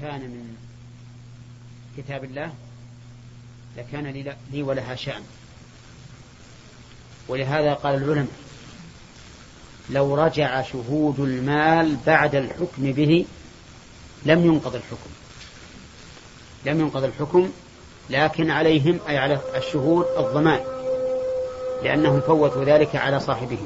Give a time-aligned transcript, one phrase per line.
[0.00, 0.54] كان من
[1.96, 2.52] كتاب الله
[3.76, 5.22] لكان لي, ولها شأن.
[7.28, 8.26] ولهذا قال العلماء
[9.90, 13.26] لو رجع شهود المال بعد الحكم به
[14.26, 15.10] لم ينقض الحكم.
[16.66, 17.50] لم ينقض الحكم
[18.10, 20.60] لكن عليهم أي على الشهود الضمان
[21.82, 23.58] لأنهم فوتوا ذلك على صاحبه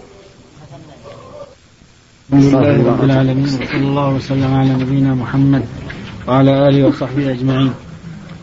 [2.32, 5.84] الحمد لله رب العالمين وصلى الله وسلم على نبينا محمد.
[6.29, 7.73] وعلى آله وصحبه أجمعين.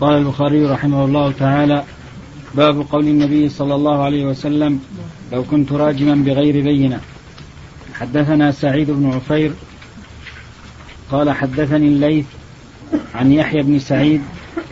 [0.02, 1.84] قال البخاري رحمه الله تعالى
[2.56, 4.80] باب قول النبي صلى الله عليه وسلم
[5.34, 7.00] لو كنت راجما بغير بينة.
[7.94, 9.52] حدثنا سعيد بن عفير
[11.12, 12.26] قال حدثني الليث
[13.16, 14.22] عن يحيى بن سعيد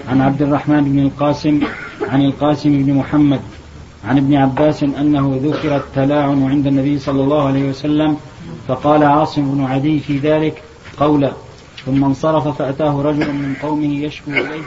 [0.09, 1.59] عن عبد الرحمن بن القاسم
[2.09, 3.39] عن القاسم بن محمد
[4.05, 8.17] عن ابن عباس أنه ذكر التلاعن عند النبي صلى الله عليه وسلم
[8.67, 10.64] فقال عاصم بن عدي في ذلك
[11.00, 11.31] قولا
[11.89, 14.63] ثم انصرف فأتاه رجل من قومه يشكو إليه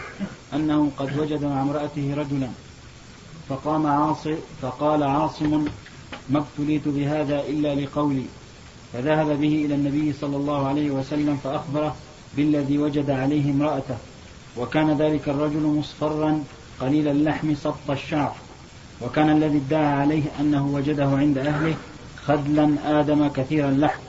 [0.55, 2.49] أنه قد وجد مع امرأته رجلا.
[3.49, 5.65] فقام عاصم فقال عاصم
[6.31, 8.25] ما ابتليت بهذا إلا لقولي.
[8.93, 11.97] فذهب به إلى النبي صلى الله عليه وسلم فأخبره
[12.37, 13.97] بالذي وجد عليه امرأته.
[14.59, 16.45] وكان ذلك الرجل مصفرا
[16.81, 18.35] قليل اللحم سبط الشعر.
[19.03, 21.75] وكان الذي ادعى عليه أنه وجده عند أهله
[22.27, 24.01] خدلا آدم كثير اللحم.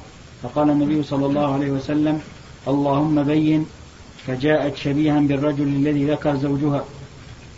[0.43, 2.21] فقال النبي صلى الله عليه وسلم
[2.67, 3.65] اللهم بين
[4.27, 6.83] فجاءت شبيها بالرجل الذي ذكر زوجها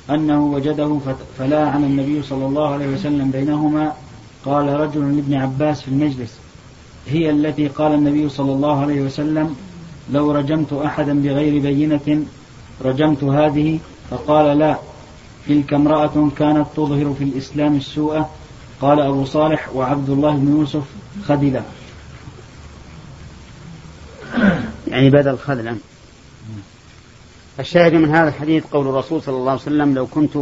[0.09, 1.00] أنه وجده
[1.38, 3.94] فلاعن النبي صلى الله عليه وسلم بينهما.
[4.45, 6.39] قال رجل لابن عباس في المجلس
[7.08, 9.56] هي التي قال النبي صلى الله عليه وسلم
[10.14, 12.26] لو رجمت أحدا بغير بينة
[12.86, 13.80] رجمت هذه.
[14.09, 14.76] فقال لا
[15.48, 18.23] تلك امرأة كانت تظهر في الإسلام السوء.
[18.81, 20.83] قال أبو صالح وعبد الله بن يوسف
[21.23, 21.61] خدلا
[24.95, 25.77] يعني بدل خذلا
[27.59, 30.37] الشاهد من هذا الحديث قول الرسول صلى الله عليه وسلم لو كنت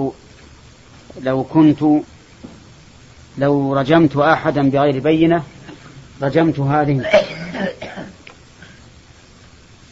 [1.21, 1.83] لو كنت
[3.37, 5.43] لو رجمت أحدا بغير بينة
[6.21, 7.23] رجمت هذه.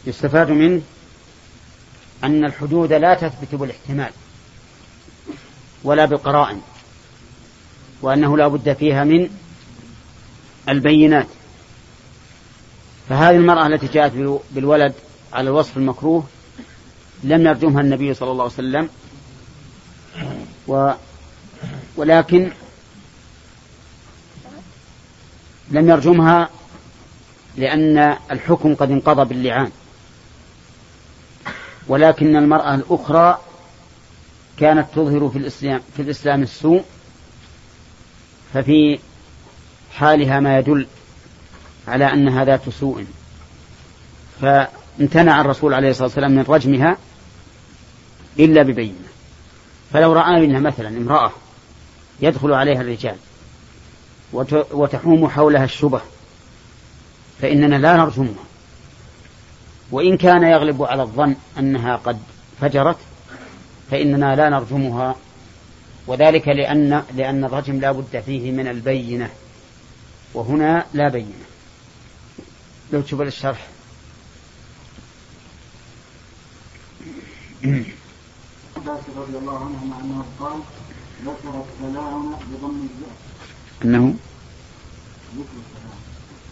[0.06, 0.82] يستفاد منه
[2.24, 4.10] أن الحدود لا تثبت بالاحتمال
[5.84, 6.60] ولا بالقرائن
[8.02, 9.30] وأنه لا بد فيها من
[10.68, 11.26] البينات.
[13.12, 14.94] فهذه المرأة التي جاءت بالولد
[15.32, 16.24] على الوصف المكروه
[17.24, 18.88] لم يرجمها النبي صلى الله عليه وسلم.
[20.68, 20.92] و
[21.96, 22.50] ولكن
[25.70, 26.50] لم يرجمها
[27.56, 29.70] لأن الحكم قد انقضى باللعان.
[31.88, 33.38] ولكن المرأة الأخرى
[34.56, 36.84] كانت تظهر في الإسلام في الإسلام السوء
[38.54, 38.98] ففي
[39.92, 40.86] حالها ما يدل
[41.92, 43.04] على أنها ذات سوء.
[44.40, 46.96] فامتنع الرسول عليه الصلاة والسلام من رجمها
[48.38, 49.08] إلا ببينة.
[49.92, 51.32] فلو رأى منها مثلا امرأة
[52.20, 53.16] يدخل عليها الرجال
[54.72, 56.00] وتحوم حولها الشبه
[57.42, 58.44] فإننا لا نرجمها.
[59.90, 62.18] وإن كان يغلب على الظن أنها قد
[62.60, 62.96] فجرت
[63.90, 65.16] فإننا لا نرجمها.
[66.06, 69.30] وذلك لأن لأن الرجم لا بد فيه من البينة.
[70.34, 71.51] وهنا لا بينة.
[72.92, 73.68] لو تشوف الشرح.
[78.76, 80.60] عباس رضي الله عنه أنه قال
[81.24, 83.16] ذكر التلاعن بضم الزاء
[83.84, 84.14] أنه؟
[85.36, 86.00] ذكر التلاعن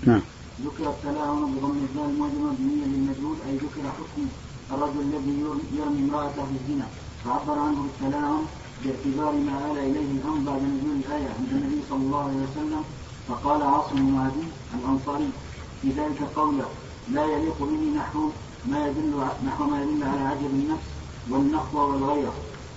[0.06, 0.22] نعم.
[0.64, 4.26] ذكر التلاعن بضم الزاء المعجمة بنية للمجهول أي ذكر حكم
[4.72, 5.40] الرجل الذي
[5.78, 6.86] يرمي امرأته بالزنا
[7.24, 8.44] فعبر عنه بالتلاعن
[8.84, 12.84] باعتبار ما آل إليه الأمر بعد نزول الآية عند النبي صلى الله عليه وسلم
[13.28, 15.30] فقال عاصم بن عدي الأنصاري
[15.82, 16.68] في ذلك قوله
[17.12, 18.28] لا يليق به نحو
[18.70, 19.12] ما يدل
[19.46, 20.88] نحو ما يدل على عجب النفس
[21.30, 22.32] والنخوة والغيرة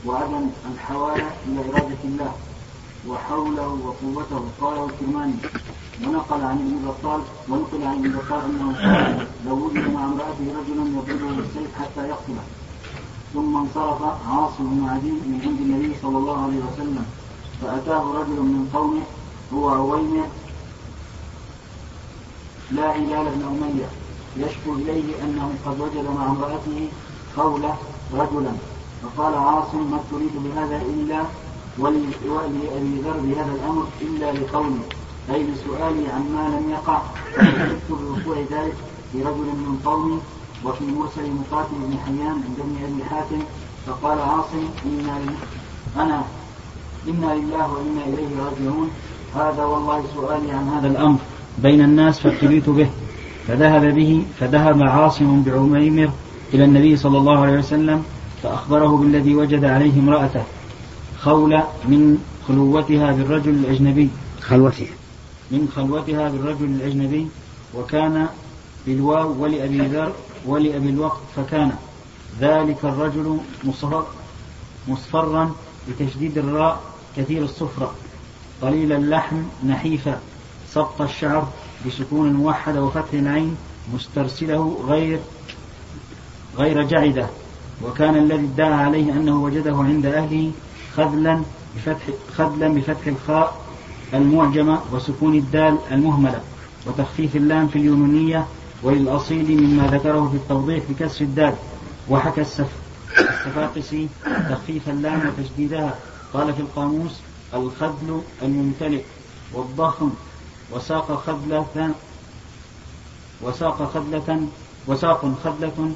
[0.05, 2.33] وعدم الحوالة إلى إرادة الله
[3.07, 4.41] وحوله وقوته.
[4.61, 5.33] قاله الكرماني
[6.03, 10.83] ونقل عن ابن بطال ونقل عن ابن بطال أنه قال لو وجد مع امرأته رجلا
[10.97, 12.43] يضربه بالسيف حتى يقتله.
[13.33, 17.05] ثم انصرف عاصم بن عدي من عند النبي صلى الله عليه وسلم
[17.61, 19.01] فأتاه رجل من قومه
[19.53, 20.27] هو عويمر
[22.75, 23.89] لا هلال بن اميه
[24.37, 26.89] يشكو إليه أنه قد وجد مع امرأته
[27.35, 27.75] خوله
[28.13, 28.53] رجلا.
[29.03, 31.23] فقال عاصم ما تريد بهذا إلا
[31.77, 34.83] ولأبي ذر بهذا الأمر إلا لقوله
[35.33, 37.01] أي لسؤالي عما لم يقع.
[37.35, 38.75] فكتبت بوقوع ذلك
[39.13, 40.19] لرجل من قومي
[40.65, 43.41] وفي مرسل مقاتل بن حيان عند ابن أبي حاتم.
[43.87, 45.19] فقال عاصم إنا
[45.97, 46.23] أنا
[47.07, 48.89] إنا لله وإنا إليه راجعون.
[49.35, 51.19] هذا والله سؤالي عن هذا الأمر.
[51.57, 52.89] بين الناس فابتليت به
[53.47, 56.09] فذهب به فذهب عاصم بعميمر
[56.53, 58.03] إلى النبي صلى الله عليه وسلم
[58.43, 60.43] فأخبره بالذي وجد عليه امرأته
[61.19, 62.17] خولة من
[62.47, 64.09] خلوتها بالرجل الأجنبي.
[64.41, 64.87] خلوتها.
[65.51, 67.27] من خلوتها بالرجل الأجنبي
[67.77, 68.27] وكان
[68.87, 70.11] بالواو ولأبي ذر
[70.45, 71.71] ولأبي الوقت فكان
[72.39, 74.05] ذلك الرجل مصفر
[74.87, 75.51] مصفرا
[75.89, 76.81] بتشديد الراء
[77.17, 77.93] كثير الصفرة
[78.61, 79.35] قليل اللحم
[79.67, 80.19] نحيفا.
[80.73, 81.47] سبط الشعر
[81.87, 83.55] بسكون الموحد وفتح العين
[83.93, 85.19] مسترسله غير
[86.57, 87.27] غير جعدة.
[87.83, 90.51] وكان الذي ادعى عليه أنه وجده عند أهله
[90.95, 91.41] خذلا
[91.75, 92.03] بفتح
[92.37, 93.61] خذلا بفتح الخاء
[94.13, 96.41] المعجمة وسكون الدال المهملة.
[96.87, 98.45] وتخفيف اللام في اليونانية
[98.83, 101.53] وللأصيل مما ذكره في التوضيح بكسر الدال.
[102.09, 102.69] وحكى السف
[103.19, 104.07] السفاقسي
[104.49, 105.95] تخفيف اللام وتشديدها
[106.33, 107.19] قال في القاموس
[107.53, 109.01] الخذل الممتلئ
[109.53, 110.09] والضخم
[110.75, 111.91] وساق خذلة
[113.41, 114.47] وساق خذلة
[114.87, 115.91] وساق خذلة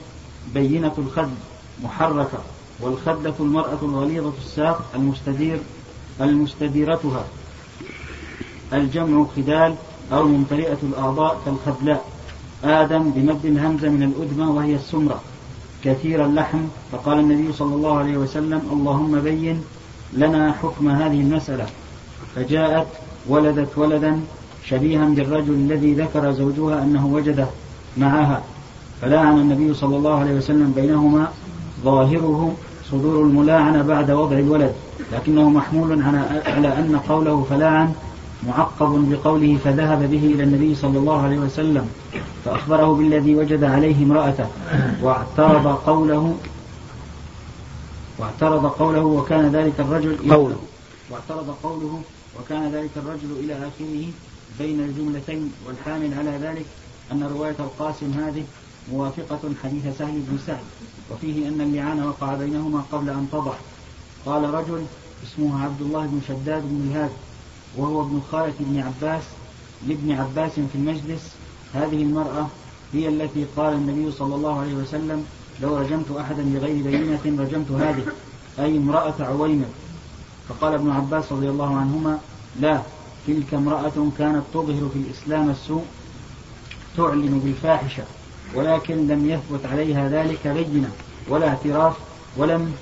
[0.53, 1.35] بينة الخذل
[1.83, 2.39] محركة
[2.79, 5.59] والخذلة المرأة الغليظة الساق المستدير
[6.21, 7.25] المستديرتها
[8.73, 9.75] الجمع خدال
[10.13, 12.05] أو ممتلئة الأعضاء كالخذلاء
[12.63, 15.21] آدم بمد الهمزة من الأدمى وهي السمرة.
[15.83, 16.59] كثير اللحم
[16.91, 19.63] فقال النبي صلى الله عليه وسلم اللهم بين
[20.13, 21.65] لنا حكم هذه المسألة.
[22.35, 22.87] فجاءت
[23.27, 24.21] ولدت ولدا
[24.69, 27.47] شبيها بالرجل الذي ذكر زوجها أنه وجده
[27.97, 28.41] معها.
[29.01, 31.27] فلاعن النبي صلى الله عليه وسلم بينهما
[31.83, 32.55] ظاهره
[32.91, 34.73] صدور الملاعنة بعد وضع الولد
[35.13, 36.01] لكنه محمول
[36.45, 37.93] على أن قوله فلاعن
[38.47, 41.89] معقب بقوله فذهب به إلى النبي صلى الله عليه وسلم
[42.45, 44.47] فأخبره بالذي وجد عليه امرأته
[45.01, 46.35] واعترض قوله
[48.19, 50.57] واعترض قوله وكان ذلك الرجل قوله.
[51.11, 52.01] واعترض قوله
[52.39, 54.07] وكان ذلك الرجل إلى آخره
[54.59, 56.65] بين الجملتين والحامل على ذلك
[57.11, 58.43] أن رواية القاسم هذه
[58.91, 60.63] موافقة حديث سهل بن سعد
[61.11, 63.53] وفيه أن اللعان وقع بينهما قبل أن تضع.
[64.25, 64.85] قال رجل
[65.23, 67.11] اسمه عبد الله بن شداد بن الهاد
[67.77, 69.23] وهو ابن خالة بن عباس
[69.87, 71.31] لابن عباس في المجلس
[71.73, 72.47] هذه المرأة
[72.93, 75.25] هي التي قال النبي صلى الله عليه وسلم
[75.61, 78.03] لو رجمت أحدا بغير بينة رجمت هذه
[78.59, 79.65] أي امرأة عويمر
[80.49, 82.19] فقال ابن عباس رضي الله عنهما
[82.59, 82.81] لا
[83.27, 85.85] تلك امرأة كانت تظهر في الإسلام السوء
[86.97, 88.03] تعلن بالفاحشة
[88.55, 90.89] ولكن لم يثبت عليها ذلك بينة
[91.29, 91.95] ولا اعتراف
[92.37, 92.73] ولم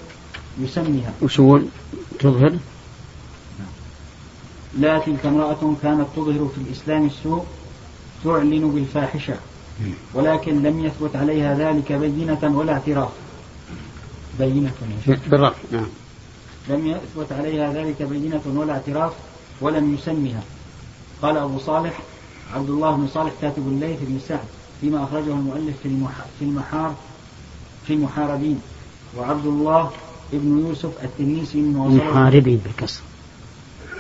[0.59, 1.13] يسمها.
[1.21, 1.59] وشو
[2.19, 2.57] تظهر؟
[4.79, 7.45] لا تلك امرأة كانت تظهر في الإسلام السوء
[8.23, 9.35] تعلن بالفاحشة
[10.13, 13.09] ولكن لم يثبت عليها ذلك بينة ولا اعتراف.
[14.39, 14.71] بينة.
[15.27, 15.87] بالرفع نعم.
[16.69, 19.13] لم يثبت عليها ذلك بينة ولا اعتراف
[19.61, 20.43] ولم يسمها.
[21.21, 21.99] قال أبو صالح
[22.53, 24.47] عبد الله بن صالح كاتب الليث بن سعد
[24.81, 25.89] فيما أخرجه المؤلف في
[26.39, 26.95] في المحار
[27.87, 28.59] في المحاربين
[29.17, 29.91] وعبد الله
[30.33, 33.01] ابن يوسف التنيسي من المحاربين بالكسر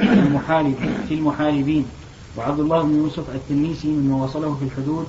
[0.01, 0.73] المحارب
[1.07, 1.85] في المحاربين
[2.37, 5.05] وعبد الله بن يوسف التنيسي مما وصله في الحدود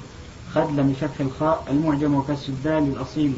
[0.54, 3.32] خدل بفتح الخاء المعجم وكسر الدال الأصيل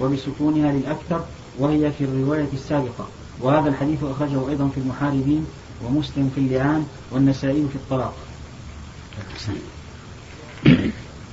[0.00, 1.24] وبسكونها للأكثر
[1.58, 3.06] وهي في الرواية السابقة.
[3.40, 5.46] وهذا الحديث أخرجه أيضا في المحاربين
[5.84, 8.14] ومسلم في اللعان والنسائي في الطلاق.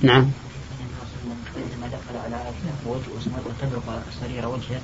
[0.02, 0.30] نعم.
[1.56, 4.80] عندما دخل على عائشة ووجهه وتبرق سرير وجهه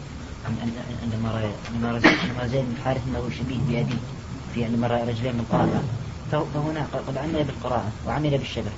[1.03, 2.01] عندما عندما
[2.47, 3.99] زيد بن حارث انه شبيه بأبيه
[4.55, 5.81] في عندما رأى رجلين من طالع
[6.33, 8.71] فهنا قد عمل بالقراءة وعمل بالشبه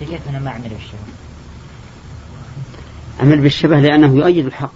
[0.00, 0.98] فكيف هنا ما عمل بالشبه؟
[3.20, 4.72] عمل بالشبه لأنه يؤيد الحق.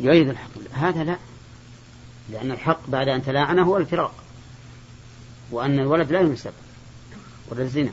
[0.00, 0.50] يؤيد الحق.
[0.72, 1.16] هذا لا.
[2.30, 4.14] لأن الحق بعد أن تلاعنه هو الفراق
[5.50, 6.52] وأن الولد لا ينسب
[7.48, 7.92] ولا الزنا.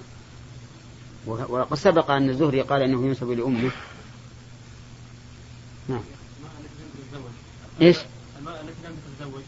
[1.28, 3.72] وقد سبق أن الزهري قال أنه ينسب لأمه.
[5.88, 6.02] نعم.
[7.82, 7.98] إيش؟
[8.40, 9.42] المرأة التي لم تتزوج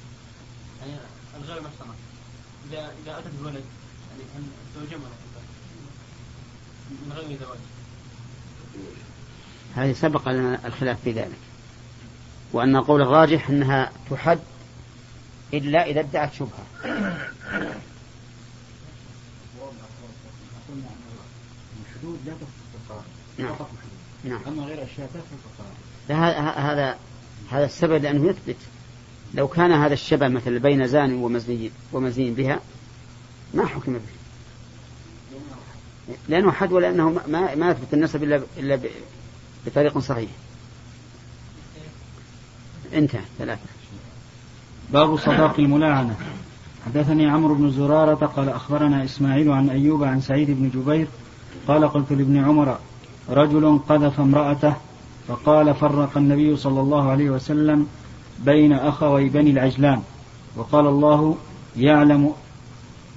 [0.82, 0.94] يعني
[1.44, 1.94] الغير محصنة
[2.70, 3.64] إذا إذا أتت الولد
[4.12, 4.98] يعني أن زوجها
[6.90, 7.58] من غير زواج.
[9.76, 11.40] هذه سبق لنا الخلاف في ذلك
[12.54, 14.40] وأن القول الراجح أنها تحد
[15.54, 16.66] إلا إذا ادعت شبهة.
[22.26, 23.54] لا
[24.24, 24.40] نعم.
[24.48, 25.12] أما غير تفقد
[26.10, 26.98] هذا
[27.52, 28.56] هذا السبب لأنه يثبت.
[29.34, 32.60] لو كان هذا الشبه مثل بين زان ومزني ومزني بها
[33.54, 34.00] ما حكم به.
[36.30, 38.80] لأنه حد ولأنه ما ما يثبت النسب إلا إلا
[39.66, 40.30] بطريق صحيح.
[42.94, 43.24] انتهى.
[43.38, 43.79] ثلاثة.
[44.94, 46.16] باب صداق الملاعنة
[46.86, 51.08] حدثني عمرو بن زرارة قال أخبرنا إسماعيل عن أيوب عن سعيد بن جبير
[51.68, 52.78] قال قلت لابن عمر
[53.30, 54.74] رجل قذف امرأته
[55.28, 57.88] فقال فرق النبي صلى الله عليه وسلم
[58.46, 60.02] بين أخوي بني العجلان.
[60.56, 61.36] وقال الله
[61.78, 62.34] يعلم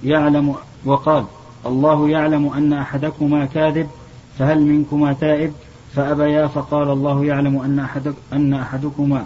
[0.03, 1.25] يعلم وقال
[1.65, 3.87] الله يعلم أن أحدكما كاذب
[4.39, 5.53] فهل منكما تائب؟
[5.95, 9.25] فأبيا فقال الله يعلم أن أحدك أن أحدكما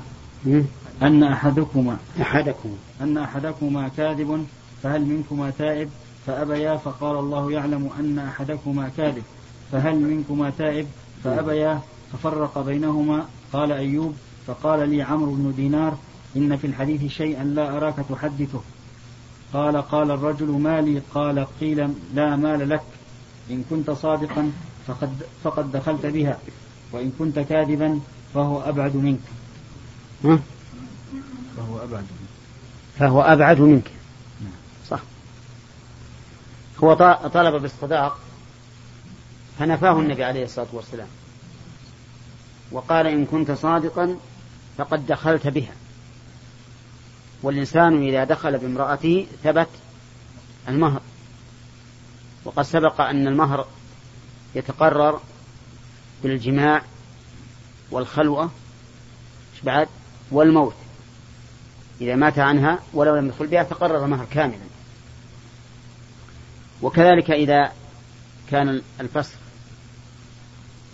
[1.01, 2.69] أن أحدكما أحدكم.
[3.01, 4.47] أن أحدكما كاذب
[4.83, 5.89] فهل منكما تائب؟
[6.25, 9.23] فأبيا فقال الله يعلم أن أحدكما كاذب.
[9.71, 10.87] فهل منكما تائب؟
[11.23, 11.81] فأبيا
[12.13, 13.25] ففرق بينهما.
[13.53, 14.15] قال أيوب
[14.47, 15.97] فقال لي عمرو بن دينار
[16.35, 18.61] إن في الحديث شيئا لا أراك تحدثه.
[19.53, 22.81] قال قال الرجل ما لي؟ قال قيل لا مال لك.
[23.51, 24.51] إن كنت صادقا
[24.87, 25.09] فقد,
[25.43, 26.37] فقد دخلت بها.
[26.91, 27.99] وإن كنت كاذبا
[28.33, 29.19] فهو أبعد منك؟
[31.57, 32.29] فهو أبعد منك.
[32.99, 33.91] فهو أبعد منك.
[34.89, 34.99] صح.
[36.83, 36.93] هو
[37.33, 38.19] طلب بالصداق
[39.59, 41.07] فنفاه النبي عليه الصلاة والسلام.
[42.71, 44.17] وقال إن كنت صادقا
[44.77, 45.73] فقد دخلت بها.
[47.43, 49.69] والإنسان إذا دخل بامرأته ثبت
[50.67, 51.01] المهر.
[52.45, 53.67] وقد سبق أن المهر
[54.55, 55.19] يتقرر
[56.23, 56.81] بالجماع
[57.91, 58.49] والخلوة
[59.63, 59.87] بعد؟
[60.31, 60.73] والموت.
[62.01, 64.67] إذا مات عنها ولو لم يدخل بها تقرر المهر كاملا.
[66.81, 67.71] وكذلك إذا
[68.49, 69.37] كان الفسخ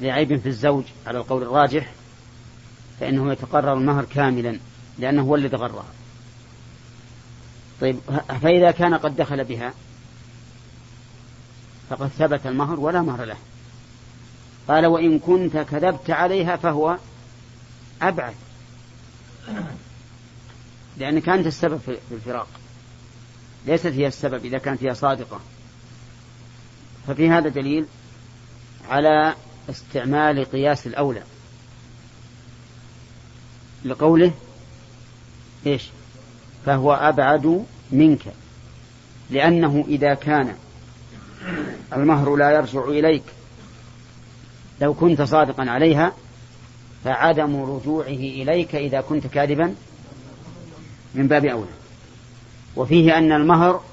[0.01, 1.91] لعيب في الزوج على القول الراجح
[2.99, 4.59] فإنه يتقرر المهر كاملا
[4.99, 5.85] لأنه هو الذي غرها.
[7.81, 7.99] طيب
[8.41, 9.73] فإذا كان قد دخل بها
[11.89, 13.37] فقد ثبت المهر ولا مهر له.
[14.67, 16.97] قال وإن كنت كذبت عليها فهو
[18.01, 18.33] أبعد
[20.97, 22.47] لأنك أنت السبب في في الفراق.
[23.65, 25.39] ليست هي السبب إذا كانت هي صادقة.
[27.07, 27.85] ففي هذا دليل
[28.89, 29.35] على
[29.69, 31.23] استعمال قياس الأولى.
[33.85, 34.31] لقوله
[35.65, 35.83] إيش؟
[36.65, 38.21] فهو أبعد منك.
[39.29, 40.55] لأنه إذا كان
[41.93, 43.23] المهر لا يرجع إليك.
[44.81, 46.13] لو كنت صادقا عليها
[47.03, 49.75] فعدم رجوعه إليك إذا كنت كاذبا
[51.13, 51.71] من باب أولى.
[52.75, 53.83] وفيه أن المهر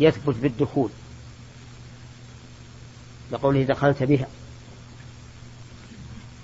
[0.00, 0.90] يثبت بالدخول.
[3.32, 4.26] لقوله دخلت بها.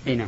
[0.07, 0.27] أي نعم.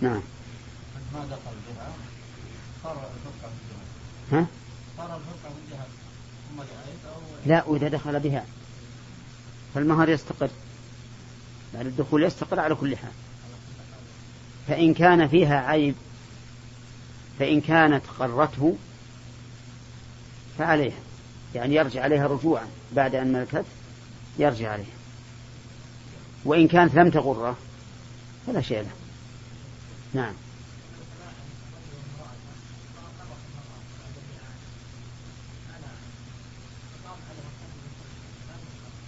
[0.00, 0.22] نعم.
[1.12, 1.92] ما دخل بها
[2.84, 4.46] صار الفرقة من ها
[4.96, 6.68] صار الفرقة من
[7.06, 8.44] أو لا وإذا دخل بها.
[9.74, 10.50] فالمهر يستقر
[11.74, 13.12] بعد الدخول يستقر على كل حال.
[14.68, 15.94] فإن كان فيها عيب
[17.38, 18.76] فإن كانت قرته
[20.58, 20.98] فعليها
[21.54, 23.64] يعني يرجع عليها رجوعا بعد أن ملكت
[24.38, 24.86] يرجع عليها.
[26.44, 27.56] وإن كانت لم تغره
[28.46, 28.90] فلا شيء له.
[30.14, 30.32] نعم.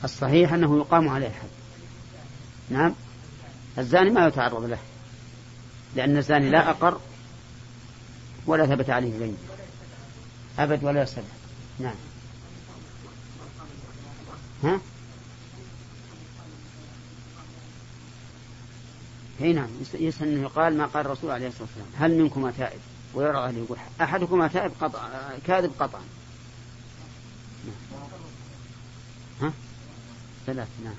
[0.04, 1.48] الصحيح أنه يقام عليه الحد
[2.70, 2.94] نعم.
[3.78, 4.78] الزاني ما يتعرض له
[5.96, 7.00] لأن الزاني لا أقر
[8.46, 9.36] ولا ثبت عليه بين
[10.58, 11.26] أبد ولا يستبعد
[11.78, 11.94] نعم.
[14.64, 14.80] ها؟
[19.40, 19.68] أي نعم.
[19.94, 21.86] يسأل أنه يقال ما قال الرسول عليه الصلاة والسلام.
[21.98, 22.80] هل منكما تائب؟
[23.14, 25.08] ويرى أهل يقول أحدكما تائب قطع
[25.46, 26.02] كاذب قطعا.
[27.64, 27.74] نعم.
[29.40, 29.52] ها؟
[30.46, 30.94] ثلاث نعم.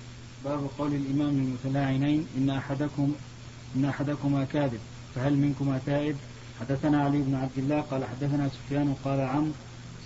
[0.45, 3.13] باب قول الإمام للمتلاعنين إن أحدكم
[3.75, 4.79] إن أحدكما كاذب
[5.15, 6.15] فهل منكما تائب؟
[6.60, 9.51] حدثنا علي بن عبد الله قال حدثنا سفيان قال عمرو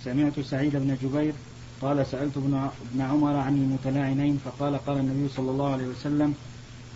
[0.04, 1.34] سمعت سعيد بن جبير
[1.82, 6.34] قال سألت ابن عمر عن المتلاعنين فقال قال النبي صلى الله عليه وسلم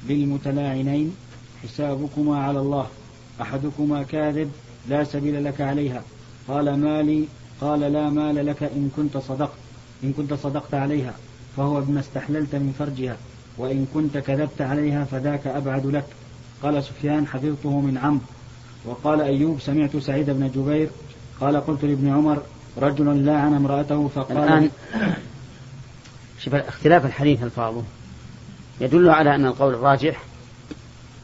[0.08, 1.16] للمتلاعنين
[1.62, 2.86] حسابكما على الله
[3.40, 4.52] أحدكما كاذب
[4.88, 6.02] لا سبيل لك عليها
[6.48, 7.28] قال مالي
[7.60, 9.58] قال لا مال لك إن كنت صدقت
[10.04, 11.14] إن كنت صدقت عليها.
[11.56, 13.16] فهو بما استحللت من فرجها
[13.58, 16.04] وإن كنت كذبت عليها فذاك أبعد لك.
[16.62, 18.24] قال سفيان حفظته من عمرو.
[18.84, 20.88] وقال أيوب سمعت سعيد بن جبير.
[21.40, 22.42] قال قلت لابن عمر
[22.78, 24.70] رجل لاعن امرأته فقال الآن
[26.40, 27.82] شوف اختلاف الحديث الفاظه
[28.80, 30.22] يدل على أن القول الراجح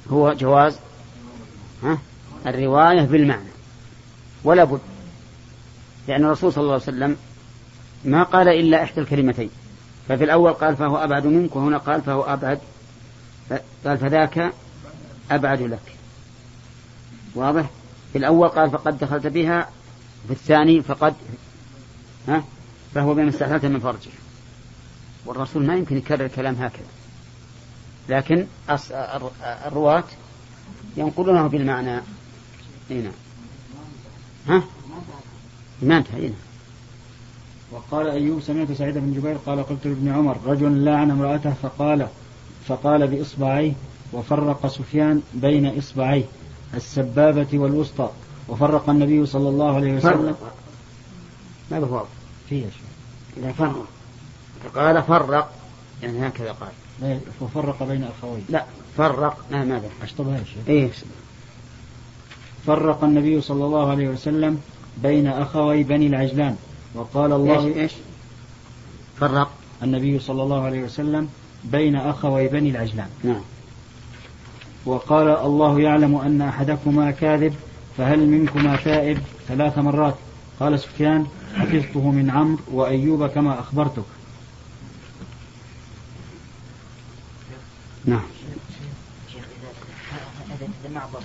[0.09, 0.79] هو جواز
[1.83, 1.99] ها
[2.47, 3.49] الرواية بالمعنى.
[4.45, 4.81] ولا بد
[6.09, 7.17] لأن الرسول صلى الله عليه وسلم
[8.05, 9.51] ما قال إلا إحدى الكلمتين.
[10.09, 12.61] ففي الأول قال فهو أبعد منك وهنا قال فهو أبعد.
[13.85, 14.53] قال فذاك
[15.31, 15.97] أبعد لك.
[17.35, 17.71] واضح؟
[18.13, 19.69] في الأول قال فقد دخلت بها
[20.27, 21.15] في الثاني فقد
[22.29, 22.45] ها؟
[22.95, 24.11] فهو بما استحللت من فرجه.
[25.27, 26.87] والرسول ما يمكن يكرر الكلام هكذا.
[28.09, 28.47] لكن
[29.67, 30.05] الرواة
[30.97, 32.01] ينقلونه بالمعنى.
[32.91, 33.13] هنا
[34.49, 34.63] ها؟
[35.83, 36.35] ما انتهى هنا
[37.73, 42.07] وقال أيوب سمعت سعيد بن جبير قال قلت لابن عمر رجل لعن امرأته فقال
[42.67, 43.73] فقال بإصبعيه
[44.13, 46.25] وفرق سفيان بين إصبعيه
[46.75, 48.11] السبابة والوسطى
[48.49, 50.35] وفرق النبي صلى الله عليه وسلم.
[51.71, 52.05] ما هو؟
[52.49, 52.65] في
[53.37, 53.87] إذا فرق.
[54.75, 55.53] قال فرق
[56.03, 56.71] يعني هكذا قال.
[57.03, 58.65] لا وفرق بين أخوين لا
[58.97, 59.37] فرق.
[59.51, 60.69] لا ماذا؟ أشطبها يا شيخ.
[60.69, 60.91] إيه.
[62.67, 64.61] فرق النبي صلى الله عليه وسلم
[65.03, 66.57] بين أخوي بني العجلان.
[66.97, 67.93] وقال الله إيش, إيش؟
[69.21, 69.51] فرق.
[69.83, 71.29] النبي صلى الله عليه وسلم
[71.65, 73.09] بين أخوي بني العجلان.
[73.25, 73.41] نعم.
[74.87, 77.55] وقال الله يعلم أن أحدكما كاذب
[77.97, 80.15] فهل منكما تائب؟ ثلاث مرات.
[80.61, 84.05] قال سفيان حفظته من عمرو وأيوب كما أخبرتك.
[88.05, 88.23] نعم.
[89.33, 89.45] شيخ
[90.85, 91.19] إذا ما أعطى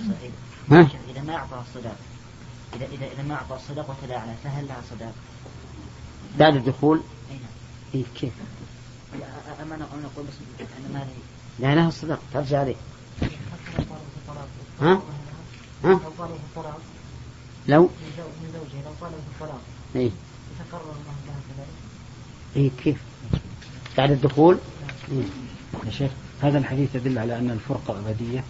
[0.70, 1.96] ها؟ إذا ما أعطى الصداق
[2.76, 5.12] إذا إذا إذا ما أعطى الصداق وتلاعنه فهل لها صداق؟
[6.38, 7.46] بعد الدخول أي نعم
[7.94, 8.32] إيه كيف؟
[9.62, 12.74] أما أنا أقول بس أنا ما لي لا لها الصداق ترجع عليه
[14.80, 15.02] ها؟
[15.84, 16.80] ها؟ لو طالب الطلاق
[17.68, 19.60] لو من زوجها لو طالب الطلاق
[19.96, 20.10] إيه
[20.60, 21.68] يتقرر الله لها كذلك
[22.56, 23.02] إيه كيف؟
[23.98, 24.58] بعد الدخول
[25.12, 25.24] إيه.
[25.86, 26.10] يا شيخ
[26.42, 28.44] هذا الحديث يدل على أن الفرقة أبدية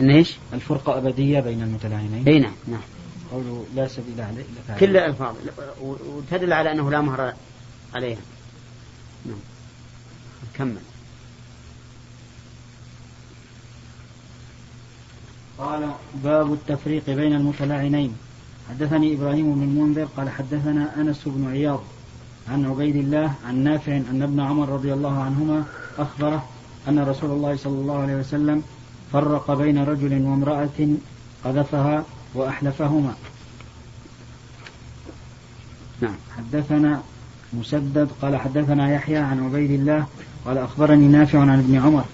[0.00, 2.80] إن إيش؟ الفرقة أبدية بين المتلاعنين إي نعم نعم
[3.30, 4.44] قوله لا سبيل عليه
[4.80, 5.34] كل الألفاظ
[5.80, 7.34] وتدل على أنه لا مهر
[7.94, 8.18] عليها.
[9.26, 9.38] نعم.
[10.54, 10.76] كمل.
[15.58, 15.90] قال
[16.24, 18.16] باب التفريق بين المتلاعنين.
[18.70, 21.80] حدثني إبراهيم بن المنذر قال حدثنا أنس بن عياض
[22.48, 25.64] عن عبيد الله عن نافع أن ابن عمر رضي الله عنهما
[25.98, 26.48] أخبره
[26.88, 28.62] أن رسول الله صلى الله عليه وسلم
[29.12, 30.88] فرق بين رجل وامرأة
[31.44, 33.14] قذفها وأحلفهما.
[36.00, 36.14] نعم.
[36.36, 37.02] حدثنا
[37.52, 40.06] مسدد قال حدثنا يحيى عن عبيد الله
[40.44, 42.04] قال أخبرني نافع عن ابن عمر.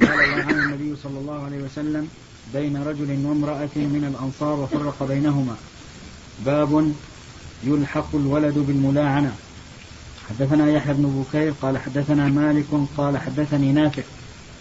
[0.00, 2.08] قال لعن النبي صلى الله عليه وسلم
[2.54, 5.56] بين رجل وامرأة من الأنصار وفرق بينهما.
[6.46, 6.92] باب
[7.64, 9.32] يلحق الولد بالملاعنة.
[10.30, 14.02] حدثنا يحيى بن بكير قال حدثنا مالك قال حدثني نافع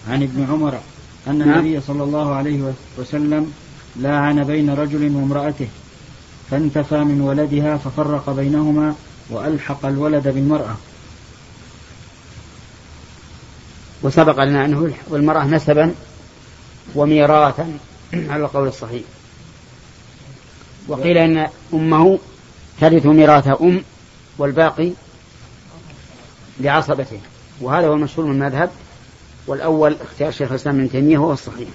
[0.10, 0.80] عن ابن عمر
[1.28, 1.50] أن نعم.
[1.50, 3.54] النبي صلى الله عليه وسلم
[3.96, 5.68] لاعن بين رجل وامرأته
[6.52, 8.96] فانتفى من ولدها ففرق بينهما
[9.30, 10.76] وألحق الولد بالمرأة.
[14.04, 15.96] وسبق لنا أنه والمرأة نسبا
[16.96, 17.78] وميراثا
[18.30, 19.04] على القول الصحيح.
[20.88, 22.20] وقيل إن أمه
[22.82, 23.84] ترث ميراث أم
[24.38, 24.92] والباقي
[26.60, 27.20] لعصبته
[27.62, 28.70] وهذا هو المشهور من المذهب
[29.48, 31.70] والأول اختيار شيخ الإسلام ابن تيمية هو الصحيح.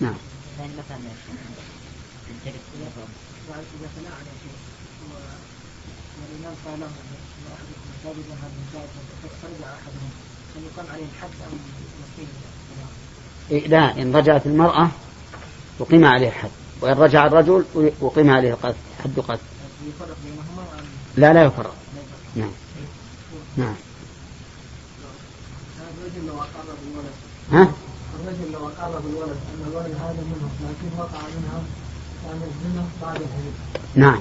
[0.00, 0.14] نعم.
[0.58, 0.98] يعني مثلا
[2.44, 2.54] تلك
[3.82, 4.56] إذا تلاعن شيء
[6.18, 6.86] والإمام قال له
[13.50, 14.88] لا إن رجعت المرأة
[15.80, 17.64] أقيم عليه الحد وإن رجع الرجل
[18.02, 19.40] أقيم عليه القتل حد قتل
[21.16, 21.74] لا لا يفرق.
[22.36, 22.50] نعم.
[23.56, 23.74] نعم.
[25.98, 27.12] الرجل لو أقر بالولد
[27.52, 27.72] ها؟
[28.20, 31.62] الرجل لو أقر بالولد أن الولد هذا منه لكن وقع منها
[32.24, 33.54] كان الزنا بعد الحدود
[33.94, 34.20] نعم.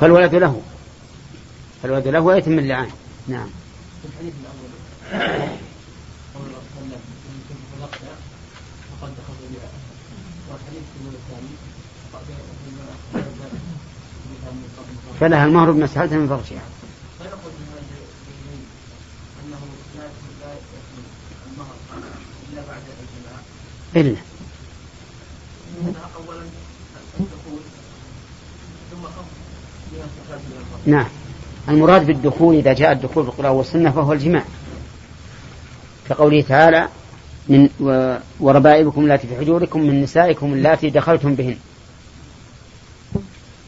[0.00, 0.62] فالولد له.
[1.82, 2.90] فالولد له ويتم اللعان.
[3.28, 3.48] نعم.
[4.02, 4.70] في الحديث الأول.
[6.34, 8.02] قول الله صلى الله عليه وسلم إن كنت طلقت
[8.90, 9.68] فقد دخلت بها
[10.50, 11.54] والحديث في الثاني
[12.12, 12.24] فقد
[15.20, 16.62] فلها المهر من فرجها.
[17.18, 17.66] فيقول من
[23.00, 23.40] الجماع.
[23.96, 24.20] إلا.
[25.82, 26.42] منها اولا
[27.20, 27.60] الدخول
[28.90, 29.06] ثم
[30.86, 31.06] نعم.
[31.68, 34.44] المراد بالدخول إذا جاء الدخول في القرآن والسنة فهو الجماع.
[36.08, 36.88] كقوله تعالى
[37.48, 37.68] من
[38.40, 41.56] وربائبكم اللاتي في حجوركم من نسائكم اللاتي دخلتم بهن.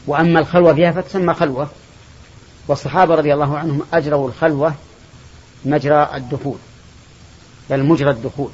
[0.07, 1.69] وأما الخلوة فيها فتسمى خلوة.
[2.67, 4.73] والصحابة رضي الله عنهم أجروا الخلوة
[5.65, 6.57] مجرى الدخول
[7.69, 8.49] بل مجرى الدخول.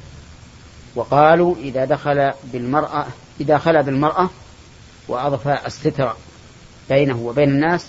[0.96, 3.06] وقالوا إذا دخل بالمرأة
[3.40, 4.30] إذا خلا بالمرأة
[5.08, 6.12] وأضفى الستر
[6.88, 7.86] بينه وبين الناس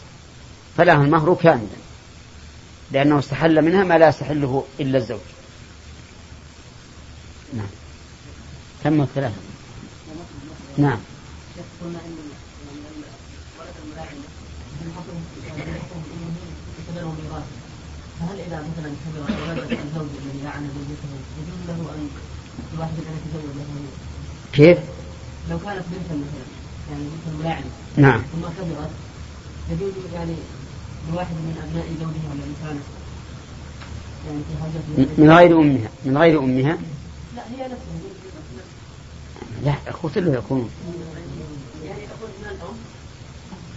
[0.77, 1.67] فله المهر كاملا.
[2.91, 5.19] لأنه استحل منها ما لا يستحله إلا الزوج.
[7.53, 7.67] نعم.
[8.83, 9.35] تم الثلاثة
[10.77, 10.99] نعم.
[18.19, 19.29] فهل إذا مثلا كبر
[19.61, 20.39] الزوج الذي
[20.75, 22.09] زوجته يجوز له أن
[22.73, 23.65] الواحد ان يتزوج له
[24.53, 24.77] كيف؟
[25.49, 26.45] لو كانت بنتا مثلا
[26.91, 27.65] يعني بنت ملاعنة
[27.97, 28.21] نعم.
[28.21, 28.91] ثم كبرت
[29.71, 30.35] يجوز يعني
[31.13, 32.81] لواحد من أبناء زوجها الذي كانت
[34.27, 35.89] يعني في من غير أمها.
[36.05, 36.77] من غير أمها؟
[37.35, 37.75] لا هي نفسها.
[39.65, 40.69] لا أخوة له يكون.
[41.85, 41.99] يعني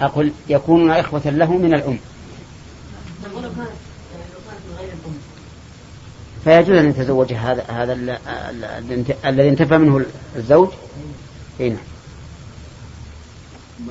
[0.01, 1.99] أقول يكونون إخوة له من الأم.
[3.25, 5.15] نقول لو كانت يعني لو كانت من غير الأم.
[6.45, 10.05] فيجوز أن يتزوج هذا هذا ال- ال- ال- الذي انتفى منه
[10.37, 10.69] الزوج؟
[11.61, 11.79] اي نعم.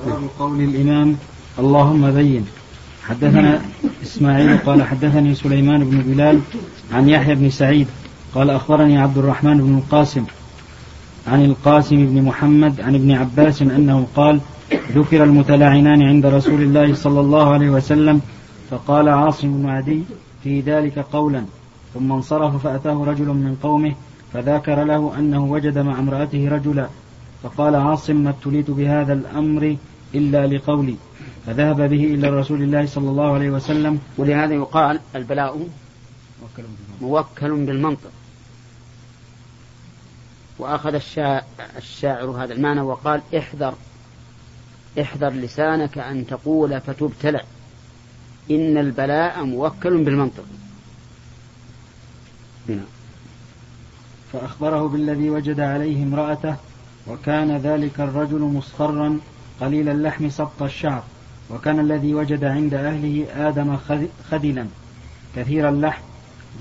[0.06, 1.16] باب قول الإمام
[1.58, 2.46] اللهم بين
[3.08, 3.60] حدثنا
[4.02, 6.40] إسماعيل قال حدثني سليمان بن بلال
[6.92, 7.86] عن يحيى بن سعيد
[8.34, 10.24] قال أخبرني عبد الرحمن بن القاسم
[11.26, 14.40] عن القاسم بن محمد عن ابن عباس أنه قال
[14.92, 18.20] ذكر المتلاعنان عند رسول الله صلى الله عليه وسلم
[18.70, 20.02] فقال عاصم بن عدي
[20.44, 21.44] في ذلك قولا
[21.94, 23.94] ثم انصرف فأتاه رجل من قومه
[24.32, 26.88] فذكر له أنه وجد مع امرأته رجلا
[27.42, 29.76] فقال عاصم ما ابتليت بهذا الأمر
[30.14, 30.94] إلا لقولي
[31.48, 34.00] فذهب به إلى رسول الله صلى الله عليه وسلم.
[34.18, 35.68] ولهذا يقال البلاء
[37.00, 38.10] موكل بالمنطق.
[40.58, 41.42] وأخذ الشاعر,
[41.76, 43.74] الشاعر هذا المعنى وقال احذر
[45.00, 47.40] احذر لسانك أن تقول فتبتلى
[48.50, 50.44] إن البلاء موكل بالمنطق.
[52.66, 52.80] نعم
[54.32, 56.56] فأخبره بالذي وجد عليه امرأته
[57.06, 59.18] وكان ذلك الرجل مصفرا
[59.60, 61.04] قليل اللحم سبط الشعر.
[61.50, 64.66] وكان الذي وجد عند أهله آدم خذ- خدلا
[65.36, 66.02] كثير اللحم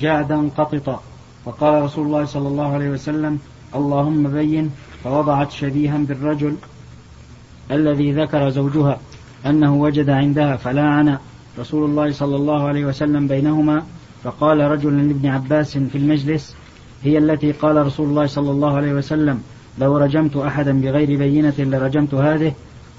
[0.01, 1.01] جعدا قططا.
[1.45, 3.39] فقال رسول الله صلى الله عليه وسلم
[3.75, 4.71] اللهم بين.
[5.03, 6.55] فوضعت شبيها بالرجل
[7.71, 8.99] الذي ذكر زوجها
[9.45, 11.17] أنه وجد عندها فلاعن
[11.59, 13.83] رسول الله صلى الله عليه وسلم بينهما.
[14.23, 16.55] فقال رجل لابن عباس في المجلس
[17.03, 19.41] هي التي قال رسول الله صلى الله عليه وسلم
[19.79, 22.53] لو رجمت أحدا بغير بينة لرجمت هذه.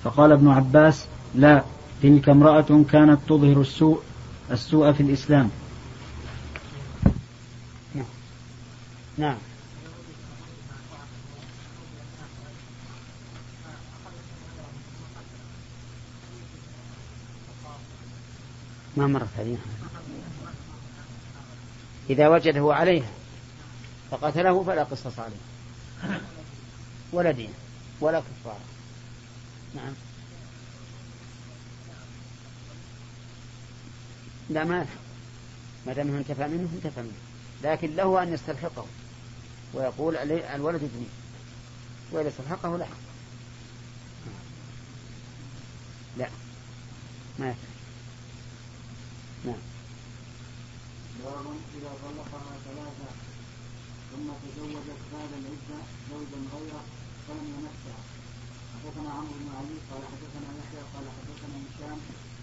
[0.04, 1.62] فقال ابن عباس لا
[2.02, 4.02] تلك امرأة كانت تظهر السوء
[4.50, 5.50] السوء في الإسلام.
[9.18, 9.36] نعم.
[18.96, 19.58] ما مرت هذه
[22.10, 23.10] إذا وجده عليها
[24.10, 26.20] فقتله فلا قصص عليه.
[27.12, 27.50] ولا دين
[28.00, 28.60] ولا كفارة.
[29.74, 30.07] نعم.
[34.50, 35.00] لا ما يلحق
[35.86, 37.12] ما دام انتفى منه انتفى منه.
[37.62, 38.86] لكن له أن يستلحقه
[39.74, 41.06] ويقول الولد ابني.
[42.12, 42.86] وإذا استلحقه لا.
[46.16, 46.28] لا.
[47.38, 47.54] ما
[49.44, 49.56] نعم.
[51.24, 51.46] باب
[51.78, 53.10] إذا طلقها ثلاثة
[54.10, 55.78] ثم تزوجت بعد العدة
[56.10, 56.82] زوجا غيره
[57.28, 57.98] فلم يمسها
[58.74, 61.98] حدثنا عمرو بن علي قال حدثنا يحيى قال حدثنا هشام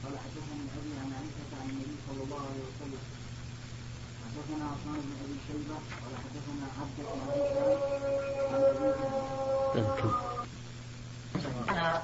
[0.06, 3.04] قال حدثني أبي عن عائشة عن النبي صلى الله عليه وسلم.
[4.26, 7.28] حدثنا عثمان بن أبي شيبة قال حدثنا عبد بن
[8.52, 8.60] عن
[11.74, 12.04] أبيه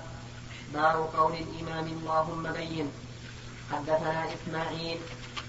[0.74, 2.88] باب قول الإمام اللهم بين.
[3.72, 5.00] حدثنا إسماعيل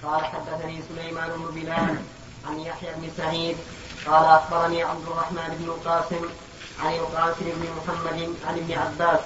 [0.03, 1.97] قال حدثني سليمان بن بلال
[2.47, 3.57] عن يحيى بن سعيد
[4.07, 6.25] قال أخبرني عبد الرحمن بن القاسم
[6.81, 9.21] عن القاسم بن محمد عن ابن عباس.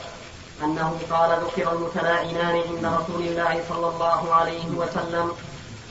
[0.64, 5.32] أنه قال ذكر المتلاعنان عند رسول الله صلى الله عليه وسلم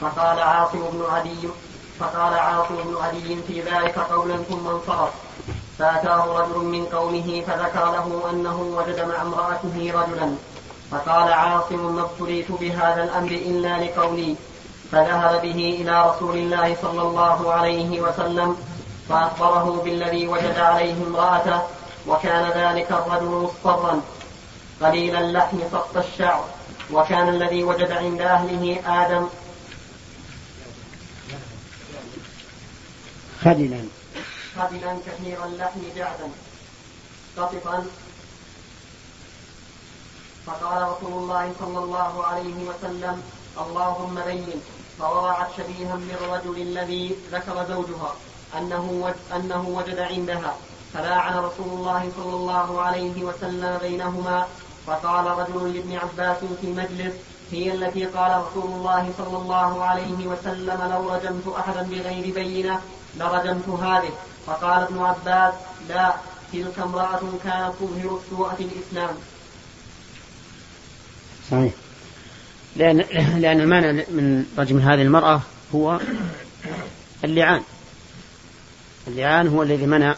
[0.02, 1.50] فقال عاصم بن عدي
[2.00, 5.10] فقال عاصم بن عدي في ذلك قولا ثم انصرف.
[5.80, 10.36] فأتاه رجل من قومه فذكر له أنه وجد مع امرأته رجلا.
[10.92, 14.36] فقال عاصم ما ابتليت بهذا الأمر إلا لقولي.
[14.92, 18.58] فذهب به إلى رسول الله صلى الله عليه وسلم
[19.10, 21.62] فأخبره بالذي وجد عليه امرأته
[22.08, 24.02] وكان ذلك الرجل مصفرا
[24.82, 26.50] قليل اللحم سقط الشعر
[26.92, 29.28] وكان الذي وجد عند أهله آدم.
[33.44, 33.82] خللا.
[34.56, 36.30] خبلا كثير اللحم جعدا.
[37.38, 37.86] قططا
[40.46, 43.24] فقال رسول الله صلى الله عليه وسلم
[43.58, 44.62] اللهم بين.
[45.00, 48.16] فوضعت شبيها بالرجل الذي ذكر زوجها
[48.58, 50.56] أنه وجد, أنه وجد عندها.
[50.94, 54.48] فلاعن رسول الله صلى الله عليه وسلم بينهما
[54.88, 57.14] فقال رجل لابن عباس في المجلس
[57.52, 62.82] هي التي قال رسول الله صلى الله عليه وسلم لو رجمت أحدا بغير بينة
[63.20, 64.10] لرجمت هذه.
[64.46, 65.54] فقال ابن عباس
[65.90, 66.14] لا
[66.54, 69.16] تلك امرأة كانت تظهر السوء في الإسلام.
[71.52, 71.74] صحيح.
[72.76, 72.98] لأن,
[73.42, 75.42] لأن المانع من رجم هذه المرأة
[75.76, 76.00] هو
[77.24, 77.62] اللعان.
[79.08, 80.16] اللعان هو الذي منع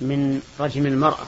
[0.00, 1.26] من رجم المرأة.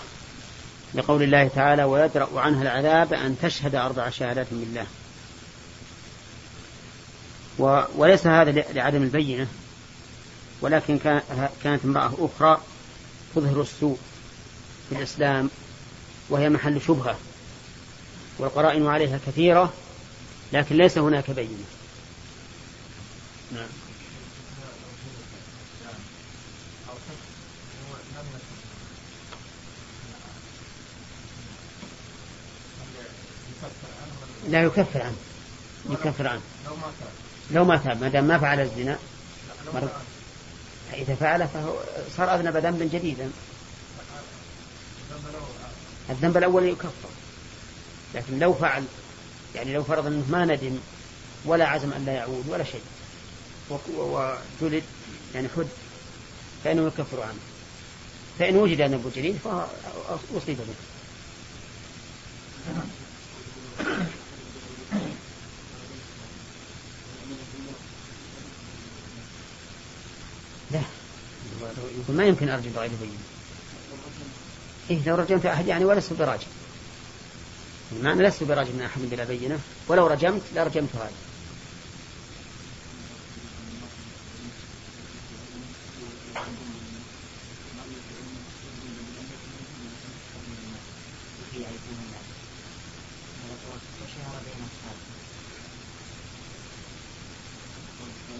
[0.94, 4.86] لقول الله تعالى ويدرأ عنها العذاب أن تشهد أربع شهادات بالله
[7.96, 9.46] وليس هذا لعدم البينة
[10.60, 10.98] ولكن
[11.64, 12.60] كانت امرأة أخرى
[13.34, 13.98] تظهر السوء
[14.88, 15.50] في الإسلام
[16.28, 17.16] وهي محل شبهة
[18.38, 19.72] والقرائن عليها كثيرة
[20.52, 21.64] لكن ليس هناك بينة.
[23.52, 23.87] نعم.
[34.48, 35.16] لا يكفر عنه.
[35.90, 36.40] يكفر عنه.
[37.50, 38.00] لو ما تاب.
[38.00, 38.98] ما دام ما فعل الزنا.
[40.92, 41.48] إذا فعل.
[41.48, 41.74] فهو
[42.16, 43.30] صار أذنب ذنبا جديدا.
[46.10, 47.08] الذنب الأول يكفر.
[48.14, 48.84] لكن لو فعل
[49.54, 50.78] يعني لو فرض أنه ما ندم
[51.44, 52.82] ولا عزم أن لا يعود ولا شيء.
[54.60, 54.82] وجلد
[55.34, 55.68] يعني حد
[56.64, 57.38] فإنه يكفر عنه.
[58.38, 60.74] فإن وجد ذنب جديد فأصيب به
[70.70, 70.80] لا
[72.08, 73.18] يقول ما يمكن أرجو بغير بين
[74.90, 76.46] إيه لو رجمت أحد يعني ولست براجم.
[77.92, 79.58] المعنى لست براجم من أحد بلا بينة.
[79.88, 81.10] ولو رجمت لرجمت هذا.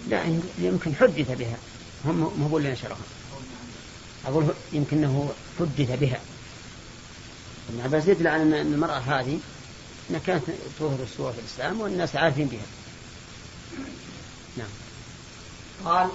[0.07, 1.57] لا يمكن حدث بها.
[2.05, 2.97] هم هو اللي نشرها
[4.29, 6.19] أقول يمكنه حدث بها.
[7.69, 9.39] ابن عباس يدل على أن المرأة هذه
[10.09, 10.43] أنها كانت
[10.79, 12.65] تظهر السوء في الإسلام والناس عارفين بها.
[14.57, 14.67] نعم.
[15.85, 16.09] قال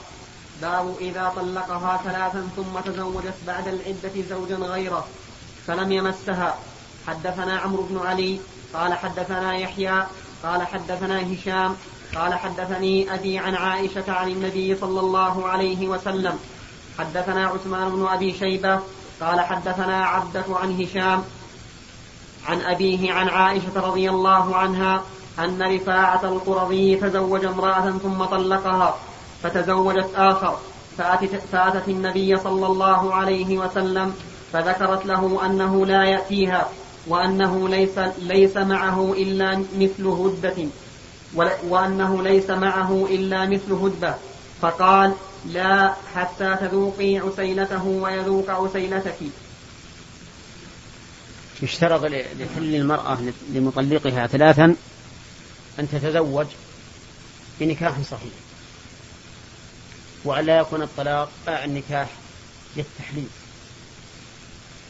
[0.63, 5.09] باب إذا طلقها ثلاثا ثم تزوجت بعد العدة زوجا غيره
[5.67, 6.59] فلم يمسها.
[7.07, 8.41] حدثنا عمرو بن علي
[8.75, 10.07] قال حدثنا يحيى
[10.43, 11.77] قال حدثنا هشام
[12.15, 16.39] قال حدثني أبي عن عائشة عن النبي صلى الله عليه وسلم
[16.99, 18.81] حدثنا عثمان بن أبي شيبة
[19.21, 21.23] قال حدثنا عبدة عن هشام
[22.47, 25.03] عن أبيه عن عائشة رضي الله عنها
[25.39, 28.95] أن رفاعة القرظي تزوج امرأة ثم طلقها
[29.43, 30.57] فتزوجت آخر
[30.99, 34.15] فأتت, فأتت النبي صلى الله عليه وسلم
[34.53, 36.69] فذكرت له أنه لا يأتيها
[37.07, 40.55] وأنه ليس, ليس معه إلا مثل هدة
[41.69, 44.15] وأنه ليس معه إلا مثل هدبة
[44.63, 45.13] فقال
[45.47, 49.17] لا حتى تذوقي عسيلته ويذوق عسيلتك.
[51.63, 53.19] يشترط لكل المرأة
[53.51, 54.77] لمطلقها ثلاثا
[55.79, 56.47] أن تتزوج
[57.61, 58.33] بنكاح صحيح
[60.25, 62.09] وأن لا يكون الطلاق النكاح
[62.77, 63.29] للتحليل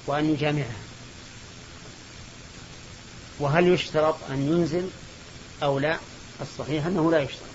[0.06, 0.76] وأن يجامعها.
[3.40, 4.88] وهل يشترط أن ينزل
[5.62, 5.98] أو لا؟
[6.40, 7.53] الصحيح أنه لا يشترط.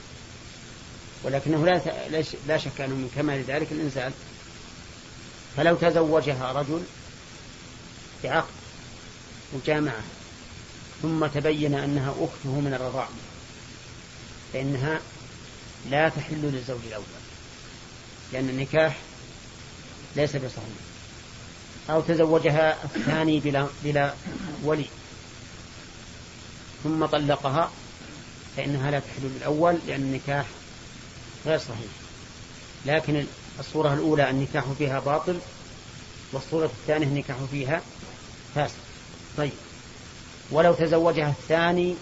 [1.24, 1.82] ولكنه لا
[2.48, 4.12] لا شك أنه من كمال ذلك الإنزال
[5.58, 6.82] فلو تزوجها رجل
[8.24, 8.50] بعقد
[9.54, 10.04] وجامعه
[11.02, 13.08] ثم تبين أنها أخته من الرضاع
[14.54, 15.00] فإنها
[15.90, 17.04] لا تحل للزوج الأول
[18.34, 18.98] لأن النكاح
[20.16, 20.90] ليس بصحيح.
[21.90, 24.14] أو تزوجها الثاني بلا, بلا
[24.64, 24.86] ولي
[26.84, 27.72] ثم طلقها
[28.58, 30.46] فإنها لا تحل للأول لأن النكاح
[31.46, 31.92] غير صحيح.
[32.86, 33.26] لكن
[33.60, 35.40] الصورة الأولى النكاح فيها باطل
[36.32, 37.82] والصورة الثانية النكاح فيها
[38.56, 38.76] فاسد
[39.38, 39.52] طيب.
[40.52, 41.96] ولو تزوجها الثاني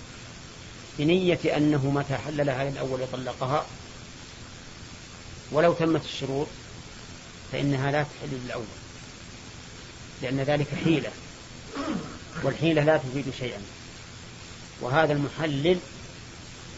[0.99, 3.65] بنية أنه متى حل لها للأول يطلقها
[5.51, 6.47] ولو تمت الشروط
[7.51, 8.65] فإنها لا تحل للأول
[10.21, 11.09] لأن ذلك حيلة
[12.43, 13.61] والحيلة لا تفيد شيئا.
[14.81, 15.77] وهذا المحلل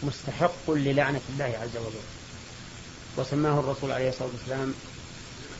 [0.02, 2.19] مستحق للعنة الله عز وجل.
[3.16, 4.74] وسماه الرسول عليه الصلاة والسلام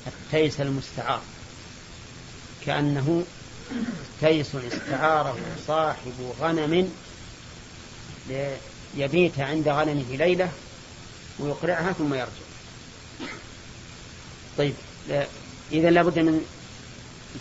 [0.07, 1.21] التيس المستعار.
[2.67, 3.25] كأنه
[4.21, 5.37] تيس استعاره
[5.67, 6.93] صاحب غنم
[8.97, 10.53] يبيت عند غنمه ليلة
[11.39, 12.31] ويقرعها ثم يرجع.
[14.59, 14.75] طيب
[15.73, 16.47] إذا لابد من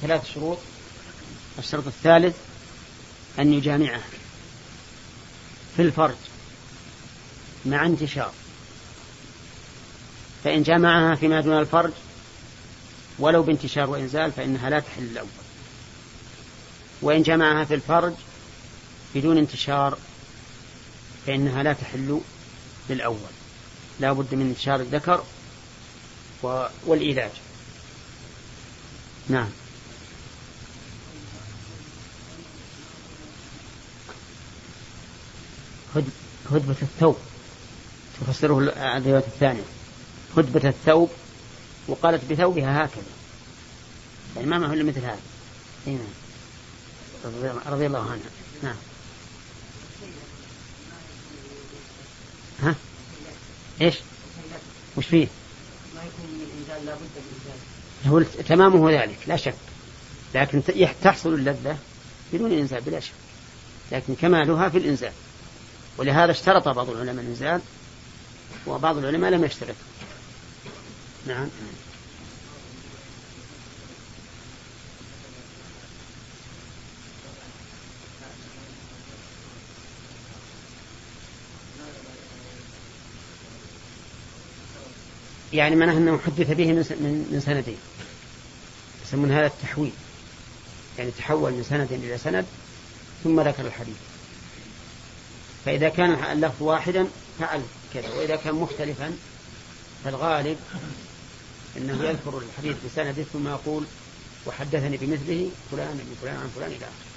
[0.01, 0.57] ثلاث شروط.
[1.59, 2.35] الشرط الثالث
[3.39, 4.01] أن يجامعه
[5.75, 6.15] في الفرج
[7.65, 8.33] مع انتشار.
[10.43, 11.91] فإن جمعها فيما دون الفرج
[13.19, 15.27] ولو بانتشار وإنزال فإنها لا تحل الأول.
[17.01, 18.13] وإن جمعها في الفرج
[19.15, 19.97] بدون انتشار
[21.27, 22.21] فإنها لا تحل
[22.89, 23.17] للأول.
[23.99, 25.23] لا بد من انتشار الذكر
[26.85, 27.31] والإيلاج
[29.29, 29.49] نعم.
[36.51, 37.17] هدبة الثوب
[38.21, 39.78] تفسره الرواية الثانية.
[40.37, 41.09] هدبة الثوب
[41.87, 43.03] وقالت بثوبها هكذا.
[44.35, 45.19] يعني ما معه إلا مثل هذا.
[45.87, 45.99] نعم.
[47.67, 48.29] رضي الله عنها.
[48.63, 48.75] نعم.
[52.61, 52.75] ها؟
[53.81, 53.95] إيش؟
[54.97, 55.27] وش فيه؟
[55.95, 57.01] ما يكون الانزال لابد
[58.05, 59.55] من هو تمامه ذلك لا شك.
[60.35, 60.61] لكن
[61.01, 61.77] تحصل اللذة
[62.33, 63.13] بدون إنزال بلا شك.
[63.91, 65.11] لكن كمالها في الإنزال
[65.97, 67.61] ولهذا اشترط بعض العلماء الإنزال
[68.67, 69.75] وبعض العلماء لم يشترط
[71.27, 71.49] نعم.
[85.53, 87.77] يعني معناه أنه حدث به من سندين.
[89.05, 89.91] يسمون هذا التحويل.
[90.97, 92.45] يعني تحول من سند إلى سند
[93.23, 93.95] ثم ذكر الحديث.
[95.65, 97.07] فإذا كان اللفظ واحدا
[97.39, 97.61] فعل
[97.93, 98.09] كذا.
[98.09, 99.17] وإذا كان مختلفا
[100.03, 100.57] فالغالب
[101.77, 103.83] أنه يذكر الحديث بسنده ثم يقول
[104.45, 107.09] وحدثني بمثله فلان من فلان عن فلان إلى آخره.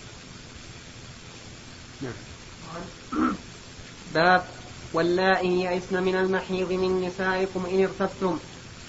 [2.02, 2.12] نعم.
[4.14, 4.44] باب
[4.92, 8.38] واللائي يئسن من المحيض من نسائكم إن ارتبتم.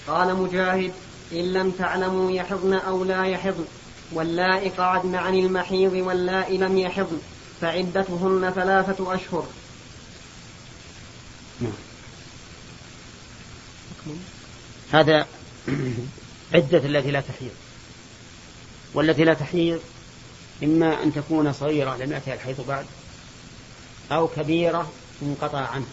[0.06, 0.92] قال مجاهد
[1.32, 3.64] إن لم تعلموا يحضن أو لا يحضن.
[4.12, 7.18] واللائي قعدن عن المحيض واللائي لم يحضن.
[7.60, 9.46] فعدتهن ثلاثة أشهر.
[11.60, 11.72] نعم.
[14.92, 15.26] هذا
[16.54, 17.50] عدة التي لا تحيض.
[18.94, 19.80] والتي لا تحيض
[20.62, 22.86] إما أن تكون صغيرة لم يأتها الحيض بعد
[24.12, 25.86] أو كبيرة انقطع عنها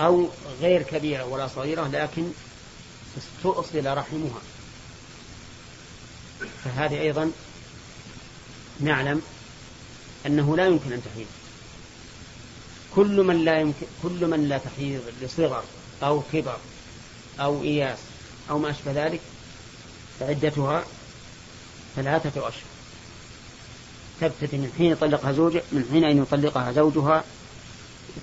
[0.00, 0.28] أو
[0.60, 2.30] غير كبيرة ولا صغيرة لكن
[3.18, 4.40] استؤصل رحمها.
[6.64, 7.32] فهذه أيضا
[8.80, 9.22] نعلم
[10.26, 11.26] أنه لا يمكن أن تحيض.
[12.94, 15.64] كل من لا يمكن كل من لا تحيض لصغر
[16.02, 16.56] أو كبر
[17.40, 17.98] أو إياس
[18.50, 19.20] أو ما أشبه ذلك
[20.20, 20.84] فعدتها
[21.96, 22.72] ثلاثة أشهر.
[24.20, 27.24] تبتدي من حين يطلقها زوجها من حين أن يطلقها زوجها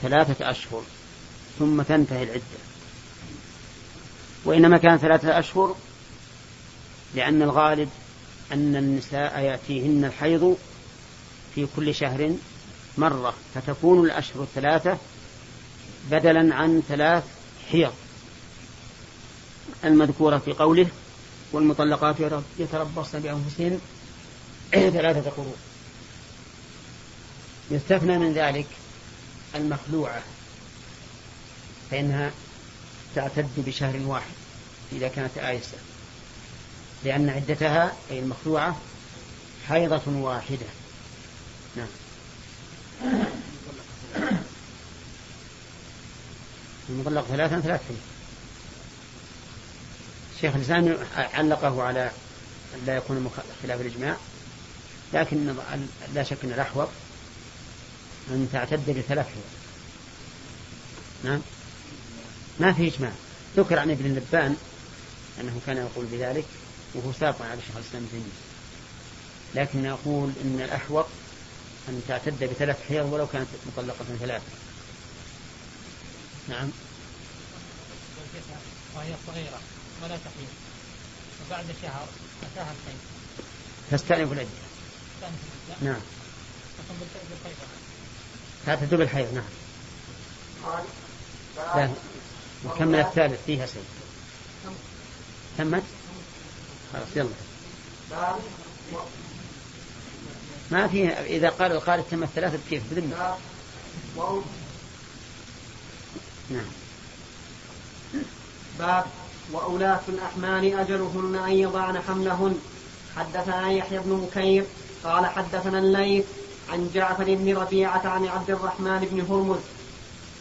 [0.02, 0.84] ثلاثة أشهر
[1.60, 2.41] ثم تنتهي العدة.
[4.45, 5.76] وإنما كان ثلاثة أشهر
[7.15, 7.89] لأن الغالب
[8.52, 10.58] أن النساء يأتيهن الحيض
[11.56, 12.36] في كل شهر
[12.98, 14.98] مرة فتكون الأشهر الثلاثة
[16.12, 17.24] بدلا عن ثلاث
[17.72, 17.93] حيض.
[19.84, 20.88] المذكورة في قوله
[21.51, 22.15] والمطلقات
[22.60, 23.79] يتربصن بأنفسهن
[24.71, 25.55] ثلاثة قروء
[27.71, 28.67] يستثنى من ذلك
[29.55, 30.21] المخلوعة
[31.91, 32.32] فإنها
[33.15, 34.34] تعتد بشهر واحد
[34.91, 35.77] إذا كانت آيسة
[37.03, 38.77] لأن عدتها أي المخلوعة
[39.67, 40.65] حيضة واحدة.
[41.75, 41.88] نعم.
[46.89, 47.97] المطلق ثلاثا ثلاث حيض.
[50.39, 52.12] الشيخ الإسلام علقه على
[52.75, 53.32] أن لا يكون
[53.63, 54.15] خلاف الإجماع
[55.13, 55.56] لكن
[56.13, 56.88] لا شك أن الأحوط
[58.30, 59.43] أن تعتد بثلاث حيض
[61.23, 61.41] نعم؟
[62.60, 63.12] ما في إجماع.
[63.58, 64.56] ذكر عن ابن اللبان
[65.41, 66.45] أنه كان يقول بذلك
[66.93, 68.23] وهو سابق على الشيخ الإسلام ابن
[69.56, 71.06] لكن أقول إن الأحوط
[71.89, 74.43] أن تعتد بثلاث حيض ولو كانت مطلقة ثلاثة.
[76.49, 76.69] نعم؟
[78.95, 79.60] وهي صغيرة.
[80.03, 80.49] ولا تحيض
[81.47, 82.07] وبعد شهر
[82.43, 82.99] أتاها الحيض
[83.91, 84.49] تستأنف العدة.
[85.81, 85.99] نعم.
[88.65, 89.43] تعتد بالحيض نعم.
[91.75, 91.89] لا.
[92.65, 93.83] نكمل الثالث فيها سيد
[95.57, 95.83] تمت
[96.93, 97.29] خلاص يلا.
[100.71, 103.37] ما في إذا قال القارئ تم الثلاثة كيف؟ بذمة
[106.50, 106.65] نعم.
[108.79, 109.06] باب
[109.54, 112.56] وأولاة الأحمال أجلهن أن يضعن حملهن.
[113.17, 114.63] حدثنا يحيى بن بكير
[115.04, 116.25] قال حدثنا الليث
[116.71, 119.60] عن جعفر بن ربيعة عن عبد الرحمن بن هرمز.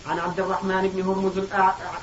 [0.07, 1.33] عن عبد الرحمن بن هرمز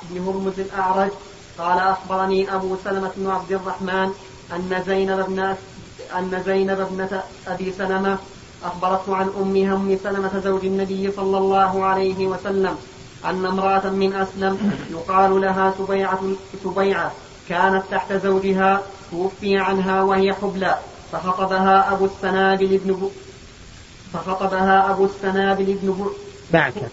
[0.09, 1.11] بن هرمز الأعرج
[1.57, 4.11] قال أخبرني أبو سلمة بن عبد الرحمن
[4.55, 5.55] أن زينب بن
[6.17, 8.17] أن زينب ابنة أبي سلمة
[8.63, 12.77] أخبرته عن أمها أم سلمة زوج النبي صلى الله عليه وسلم
[13.25, 16.21] أن امرأة من أسلم يقال لها سبيعة
[16.63, 17.11] سبيعة
[17.49, 20.75] كانت تحت زوجها توفي عنها وهي حبلى
[21.11, 23.09] فخطبها أبو السنابل بن
[24.13, 26.09] فخطبها أبو السنابل بن
[26.53, 26.91] بعكك.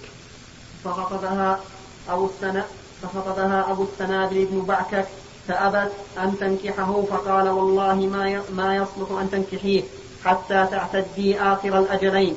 [0.85, 1.61] فخطبها
[2.09, 2.67] أبو السنابل
[3.03, 5.07] فخطبها أبو السنابل بن بعكك
[5.49, 9.83] فأبت أن تنكحه فقال والله ما ما يصلح أن تنكحيه
[10.25, 12.37] حتى تعتدي آخر الأجلين.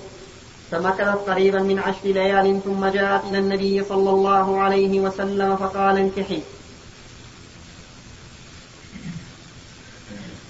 [0.72, 6.42] فمكثت قريبا من عشر ليال ثم جاءت إلى النبي صلى الله عليه وسلم فقال انكحي.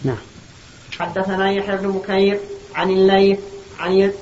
[0.03, 0.17] نعم.
[0.99, 2.39] حدثنا يحيى بن بكير
[2.75, 3.39] عن الليث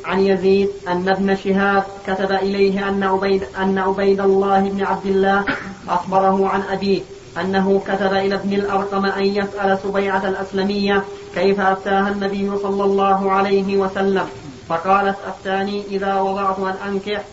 [0.06, 5.46] عن يزيد أن ابن شهاب كتب إليه أن عبيد أن عبيد الله بن عبد الله
[5.88, 7.02] أخبره عن أبيه
[7.42, 11.04] أنه كتب إلى ابن الأرقم أن يسأل سبيعة الأسلمية
[11.36, 14.28] كيف أفتاها النبي صلى الله عليه وسلم.
[14.70, 17.24] فقالت أفتاني إذا وضعت أن أنكح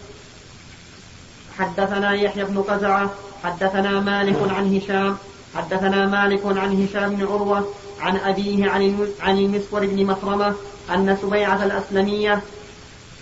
[1.59, 3.11] حدثنا يحيى بن قزعة
[3.45, 5.17] حدثنا مالك عن هشام
[5.55, 10.55] حدثنا مالك عن هشام بن عروة عن أبيه عن عن المسور بن مخرمة
[10.95, 12.43] أن سبيعة الأسلمية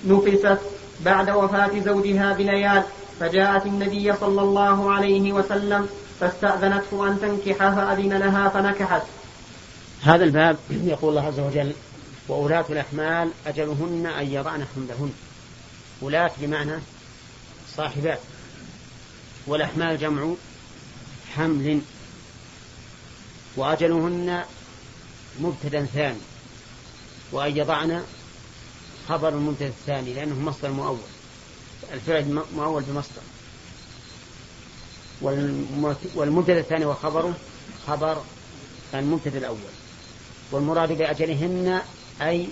[0.06, 0.58] نفست
[1.00, 2.82] بعد وفاة زوجها بليال
[3.20, 5.88] فجاءت النبي صلى الله عليه وسلم
[6.20, 9.02] فاستأذنته أن تنكح فأذن لها فنكحت.
[10.02, 11.72] هذا الباب يقول الله عز وجل
[12.28, 15.12] وأولاة الأحمال أجلهن أن يضعن حملهن.
[16.00, 16.72] ولاة بمعنى
[17.76, 18.20] صاحبات.
[19.46, 20.34] والأحمال جمع
[21.36, 21.80] حمل.
[23.56, 24.44] وأجلهن
[25.40, 26.18] مبتدا ثاني.
[27.32, 28.04] وأن يضعن
[29.08, 30.98] خبر المبتدا الثاني لأنه مصدر مؤول.
[31.92, 33.22] الفعل مؤول بمصدر.
[36.14, 37.34] والمبتدا الثاني وخبره
[37.86, 38.22] خبر
[38.94, 39.58] المبتدا الأول.
[40.52, 41.82] والمراد بأجلهن
[42.22, 42.48] أي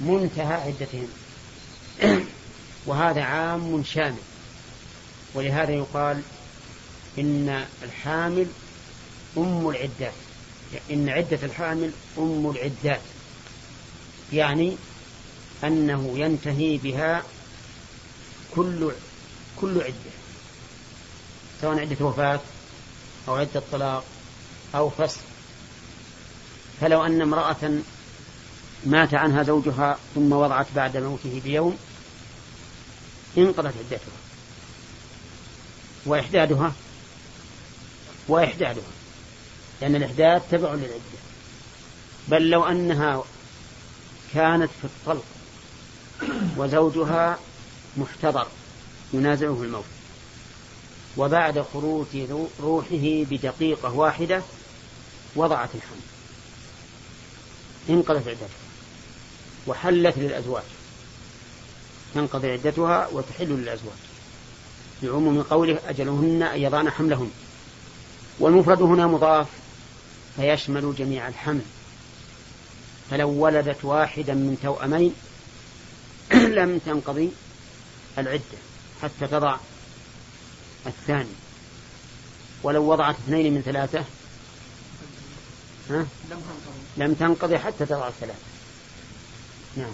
[0.00, 1.08] منتهى عدتهن
[2.86, 4.22] وهذا عام شامل.
[5.34, 6.22] ولهذا يقال
[7.18, 8.46] إن الحامل
[9.36, 10.12] أم العدات
[10.90, 13.00] إن عدة الحامل أم العدات
[14.32, 14.76] يعني
[15.64, 17.22] أنه ينتهي بها
[18.54, 18.92] كل
[19.60, 20.16] كل عدة.
[21.60, 22.40] سواء عدة وفاة
[23.28, 24.04] أو عدة طلاق
[24.74, 25.20] أو فصل
[26.80, 27.80] فلو أن امرأة
[28.86, 31.78] مات عنها زوجها ثم وضعت بعد موته بيوم
[33.38, 34.16] انقضت عدتها.
[36.06, 36.72] وإحدادها
[38.28, 38.84] وإحدادها.
[39.80, 41.18] لأن الإحداد تبع للعدة.
[42.28, 43.24] بل لو أنها
[44.34, 45.24] كانت في الطلق
[46.56, 47.38] وزوجها
[47.96, 48.46] محتضر
[49.12, 49.84] ينازعه الموت.
[51.16, 52.06] وبعد خروج
[52.60, 54.42] روحه بدقيقة واحدة
[55.36, 56.00] وضعت الحمل.
[57.90, 58.65] انقضت عدتها.
[59.66, 60.62] وحلت للأزواج.
[62.14, 63.96] تنقضي عدتها وتحل للأزواج.
[65.02, 67.30] لعموم قوله أجلهن أن يضعن حملهن.
[68.38, 69.46] والمفرد هنا مضاف
[70.36, 71.62] فيشمل جميع الحمل.
[73.10, 75.14] فلو ولدت واحدا من توأمين
[76.58, 77.30] لم تنقضي
[78.18, 78.58] العدة
[79.02, 79.56] حتى تضع
[80.86, 81.34] الثاني.
[82.62, 84.04] ولو وضعت اثنين من ثلاثة
[85.90, 86.06] ها؟
[86.96, 88.55] لم تنقضي حتى تضع الثلاثة.
[89.76, 89.92] نعم.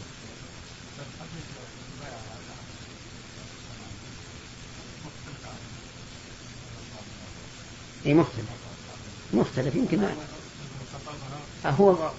[8.07, 8.47] اي مختلف.
[9.33, 9.75] مختلف.
[9.75, 10.09] يمكن
[11.65, 12.11] هو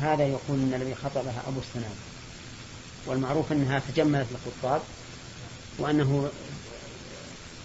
[0.00, 1.96] هذا يقول إن الذي خطبها أبو السنان.
[3.06, 4.82] والمعروف أنها تجملت الخطاب
[5.78, 6.30] وأنه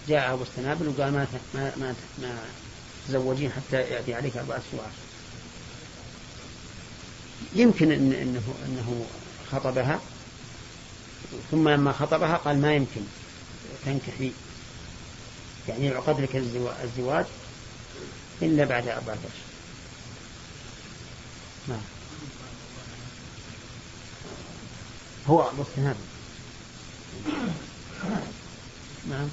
[0.08, 2.38] جاء أبو السنابل وقال ما ما ما, ما
[3.08, 4.84] تزوجين حتى يأتي عليك أربعة شهور
[7.54, 9.06] يمكن إن انه إنه
[9.54, 10.00] خطبها
[11.50, 13.00] ثم لما خطبها قال ما يمكن
[13.84, 14.32] تنكحي
[15.68, 16.36] يعني يعقد لك
[16.84, 17.26] الزواج
[18.42, 19.44] إلا بعد أربعة أشهر.
[21.68, 21.80] نعم.
[25.28, 25.96] هو مستهاب
[29.08, 29.28] نعم.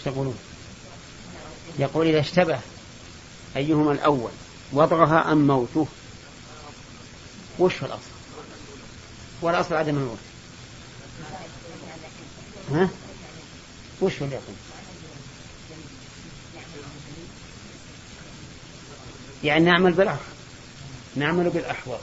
[0.00, 0.38] إيش تقولون
[1.78, 2.60] يقول إذا اشتبه
[3.56, 4.30] أيهما الأول
[4.72, 5.86] وضعها أم موته؟
[7.58, 8.10] وش الأصل؟
[9.42, 10.18] والأصل عدم الموت.
[12.72, 12.88] ها؟
[14.00, 14.56] وش هو اليقين
[19.44, 20.20] يعني نعمل بالأخ.
[21.16, 22.00] نعمل بالأحوال.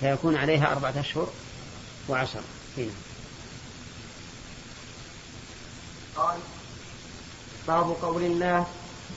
[0.00, 1.28] فيكون عليها أربعة أشهر
[2.08, 2.44] وعشرة
[2.78, 2.90] هنا
[6.16, 6.38] قال
[7.68, 8.66] باب قول الله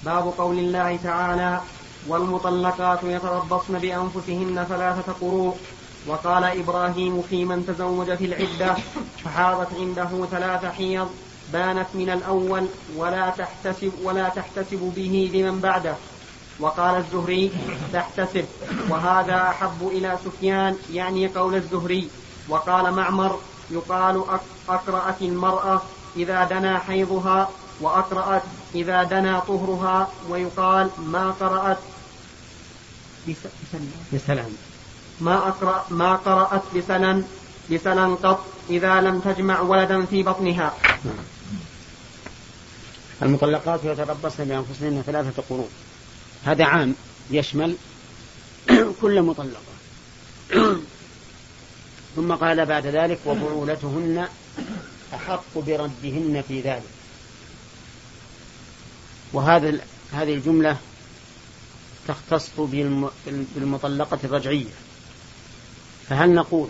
[0.05, 1.61] باب قول الله تعالى
[2.07, 5.57] والمطلقات يتربصن بأنفسهن ثلاثة قروء
[6.07, 8.75] وقال إبراهيم في من تزوج في العدة
[9.23, 11.09] فحاضت عنده ثلاث حيض
[11.53, 12.65] بانت من الأول
[12.97, 15.95] ولا تحتسب ولا تحتسب به لمن بعده
[16.59, 17.51] وقال الزهري
[17.93, 18.45] تحتسب
[18.89, 22.09] وهذا أحب إلى سفيان يعني قول الزهري
[22.49, 23.39] وقال معمر
[23.71, 24.23] يقال
[24.69, 25.81] أقرأت المرأة
[26.15, 27.49] إذا دنا حيضها
[27.81, 28.43] وأقرأت
[28.75, 31.77] إذا دنا طهرها ويقال ما قرأت.
[34.13, 34.49] بسلام
[35.21, 37.23] ما أقرأ ما قرأت بسلا
[37.71, 40.73] بسلا قط إذا لم تجمع ولدا في بطنها.
[43.21, 45.69] المطلقات يتربصن بأنفسهن ثلاثة قروء
[46.45, 46.95] هذا عام
[47.31, 47.75] يشمل
[49.01, 49.73] كل مطلقة.
[52.15, 54.27] ثم قال بعد ذلك وبعولتهن
[55.13, 56.96] أحق بردهن في ذلك.
[59.33, 59.79] وهذا
[60.13, 60.77] هذه الجملة
[62.07, 62.49] تختص
[63.55, 64.71] بالمطلقة الرجعية.
[66.09, 66.69] فهل نقول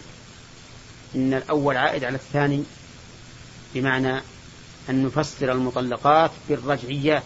[1.15, 2.63] إن الأول عائد على الثاني؟
[3.75, 4.21] بمعنى
[4.89, 7.23] أن نفسر المطلقات بالرجعيات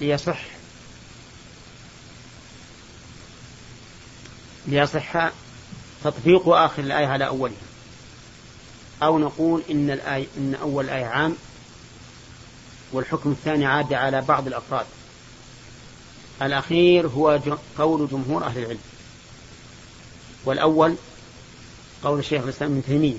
[0.00, 0.42] ليصح
[4.66, 5.30] ليصح
[6.04, 7.56] تطبيق آخر الآية على أولها.
[9.02, 11.36] أو نقول إن الآية إن أول الآية عام
[12.92, 14.86] والحكم الثاني عاد على بعض الأفراد.
[16.42, 17.40] الأخير هو
[17.78, 18.78] قول جمهور أهل العلم.
[20.44, 20.96] والأول
[22.04, 23.18] قول الشيخ الإسلام ابن تيمية.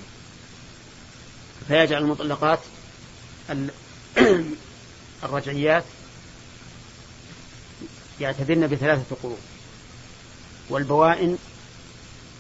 [1.68, 2.60] فيجعل المطلقات
[5.24, 5.84] الرجعيات
[8.20, 9.38] يعتدن بثلاثة قرون
[10.70, 11.38] والبوائن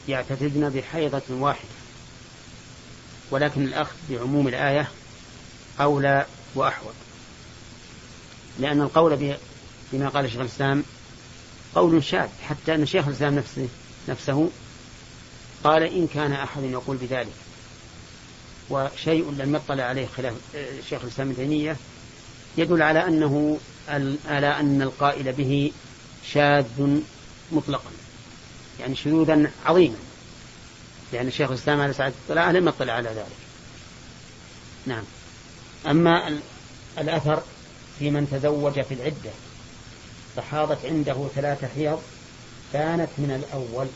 [0.07, 1.69] يعتدن بحيضة واحدة.
[3.32, 4.91] ولكن الأخذ بعموم الآية
[5.80, 6.25] أولى
[6.55, 6.93] وأحوط.
[8.60, 9.36] لأن القول
[9.93, 10.84] بما قال شيخ الإسلام
[11.76, 13.68] قول شاذ حتى أن شيخ الإسلام نفسه,
[14.10, 14.49] نفسه
[15.64, 17.34] قال إن كان أحد يقول بذلك.
[18.70, 20.34] وشيء لم يطلع عليه خلاف
[20.89, 21.76] شيخ الإسلام ابن تيمية
[22.58, 23.60] يدل على أنه
[24.28, 25.72] على أن القائل به
[26.34, 26.99] شاذ
[27.51, 27.91] مطلقا
[28.80, 29.97] يعني شذوذا عظيما.
[31.14, 33.38] لأن الشيخ الإسلام عليه الصلاة والسلام لم يطلع على ذلك.
[34.86, 35.03] نعم.
[35.88, 36.39] أما
[36.97, 37.41] الأثر
[38.00, 39.32] في من تزوج في العدة
[40.36, 42.02] فحاضت عنده ثلاثة حيض
[42.74, 43.88] كانت من الأول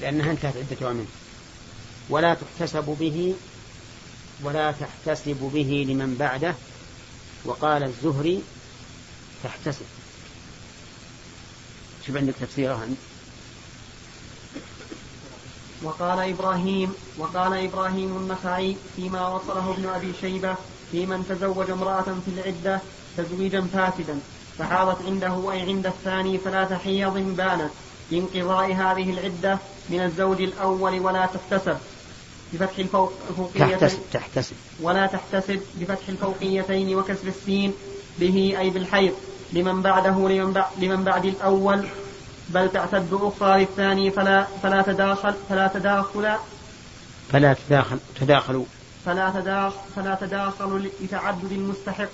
[0.00, 1.06] لأنها انتهت عدتها منه
[2.08, 3.34] ولا تحتسب به
[4.42, 6.54] ولا تحتسب به لمن بعده.
[7.44, 8.42] وقال الزهري
[9.44, 9.86] تحتسب.
[12.06, 12.88] شوف عندك تفسيرها.
[15.82, 20.56] وقال إبراهيم وقال إبراهيم النخعي فيما وصله ابن أبي شيبة
[20.92, 22.80] في من تزوج امرأة في العدة
[23.16, 24.18] تزويجا فاسدا
[24.58, 27.70] فحاضت عنده أي عند الثاني ثلاث حيض بانت.
[28.10, 29.58] بانقضاء هذه العدة
[29.90, 31.76] من الزوج الأول ولا تحتسب
[32.52, 34.56] بفتح الفوقيتين تحتسب تحتسب.
[34.82, 37.72] ولا تحتسب بفتح الفوقيتين وكسر السين
[38.18, 39.12] به أي بالحيض.
[39.52, 41.86] لمن بعده لمن, بعد لمن بعد الأول.
[42.48, 46.36] بل تعتد أخرى للثاني فلا فلا تداخل فلا تداخل.
[47.32, 48.64] فلا تداخل تداخلوا.
[49.04, 52.08] فلا تداخل فلا تداخل لتعدد المستحق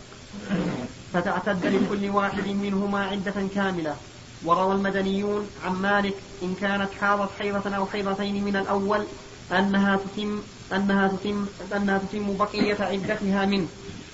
[1.13, 3.97] فتعتد لكل واحد منهما عدة كاملة.
[4.45, 9.05] وروى المدنيون عن مالك إن كانت حاضت حيضة أو حيضتين من الأول
[9.53, 13.67] أنها تتم أنها تتم أنها تتم بقية عدتها منه.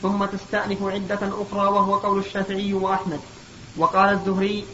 [0.02, 3.20] ثم تستأنف عدة أخرى وهو قول الشافعي وأحمد.
[3.76, 4.64] وقال الزهري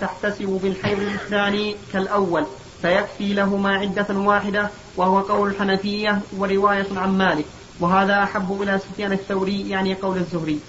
[0.00, 2.46] تحتسب بالحيض الثاني كالأول.
[2.82, 7.44] فيكفي لهما عدة واحدة وهو قول الحنفية ورواية عن مالك.
[7.80, 10.60] وهذا أحب إلى سفيان الثوري يعني قول الزهري.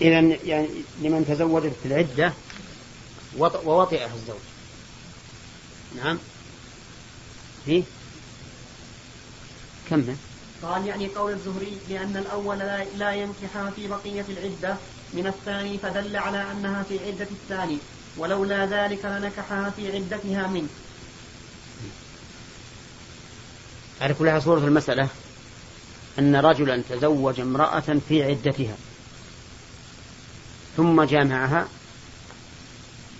[0.00, 0.68] إذا يعني
[1.02, 2.32] لمن تزوجت في العدة
[3.38, 4.42] ووطئها الزوج.
[6.04, 6.18] نعم.
[7.66, 7.82] في
[9.90, 10.16] كمل.
[10.62, 14.76] قال يعني قول الزهري لأن الأول لا, لا ينكحها في بقية العدة
[15.12, 17.78] من الثاني فدل على أنها في عدة الثاني
[18.16, 20.68] ولولا ذلك لنكحها في عدتها منه.
[24.00, 25.08] على كل صورة المسألة
[26.18, 28.76] أن رجلا تزوج امرأة في عدتها
[30.76, 31.68] ثم جامعها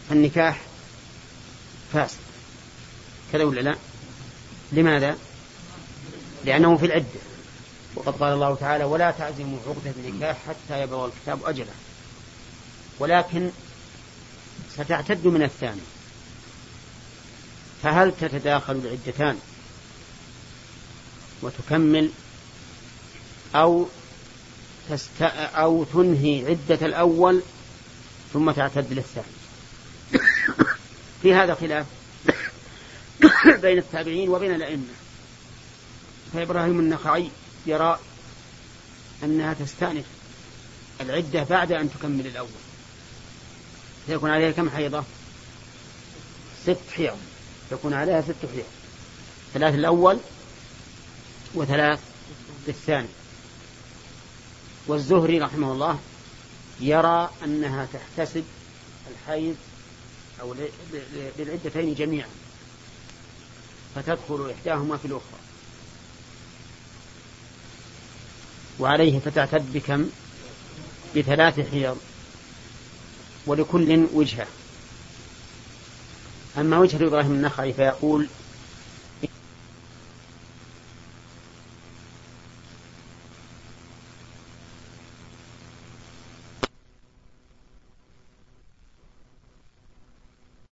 [0.09, 0.61] فالنكاح
[1.93, 2.19] فاسد.
[3.33, 3.77] كذا ولا لا؟
[4.73, 5.17] لماذا؟
[6.45, 7.21] لأنه في العدة.
[7.95, 11.73] وقد قال الله تعالى ولا تعزموا عقدة النكاح حتى يبلغ الكتاب أجله.
[12.99, 13.51] ولكن
[14.75, 15.81] ستعتد من الثاني.
[17.83, 19.39] فهل تتداخل العدتان
[21.43, 22.11] وتكمل
[23.55, 23.87] أو
[24.91, 25.23] تست...
[25.23, 27.43] أو تنهي عدة الأول
[28.33, 29.27] ثم تعتد للثاني؟
[31.23, 31.87] في هذا خلاف
[33.47, 34.93] بين التابعين وبين الأئمة.
[36.33, 37.31] فإبراهيم النخعي
[37.67, 37.99] يرى
[39.25, 40.05] أنها تستأنف
[41.01, 42.49] العدة بعد أن تكمل الأول.
[44.07, 45.05] سيكون عليها كم حيضة؟
[46.67, 47.17] ست حيض.
[47.73, 48.65] يكون عليها ست حيض.
[49.55, 50.19] ثلاث الأول
[51.55, 52.01] وثلاث
[52.67, 53.09] بالثاني
[54.87, 55.99] والزهري رحمه الله
[56.81, 58.45] يرى أنها تحتسب
[59.11, 59.57] الحيض
[60.41, 60.55] أو
[61.39, 62.29] للعدتين جميعا
[63.95, 65.39] فتدخل إحداهما في الأخرى.
[68.81, 70.11] وعليه فتعتد بكم؟
[71.17, 71.99] بثلاث حيض.
[73.47, 74.47] ولكل وجهة.
[76.59, 78.27] أما وجهة إبراهيم النخعي فيقول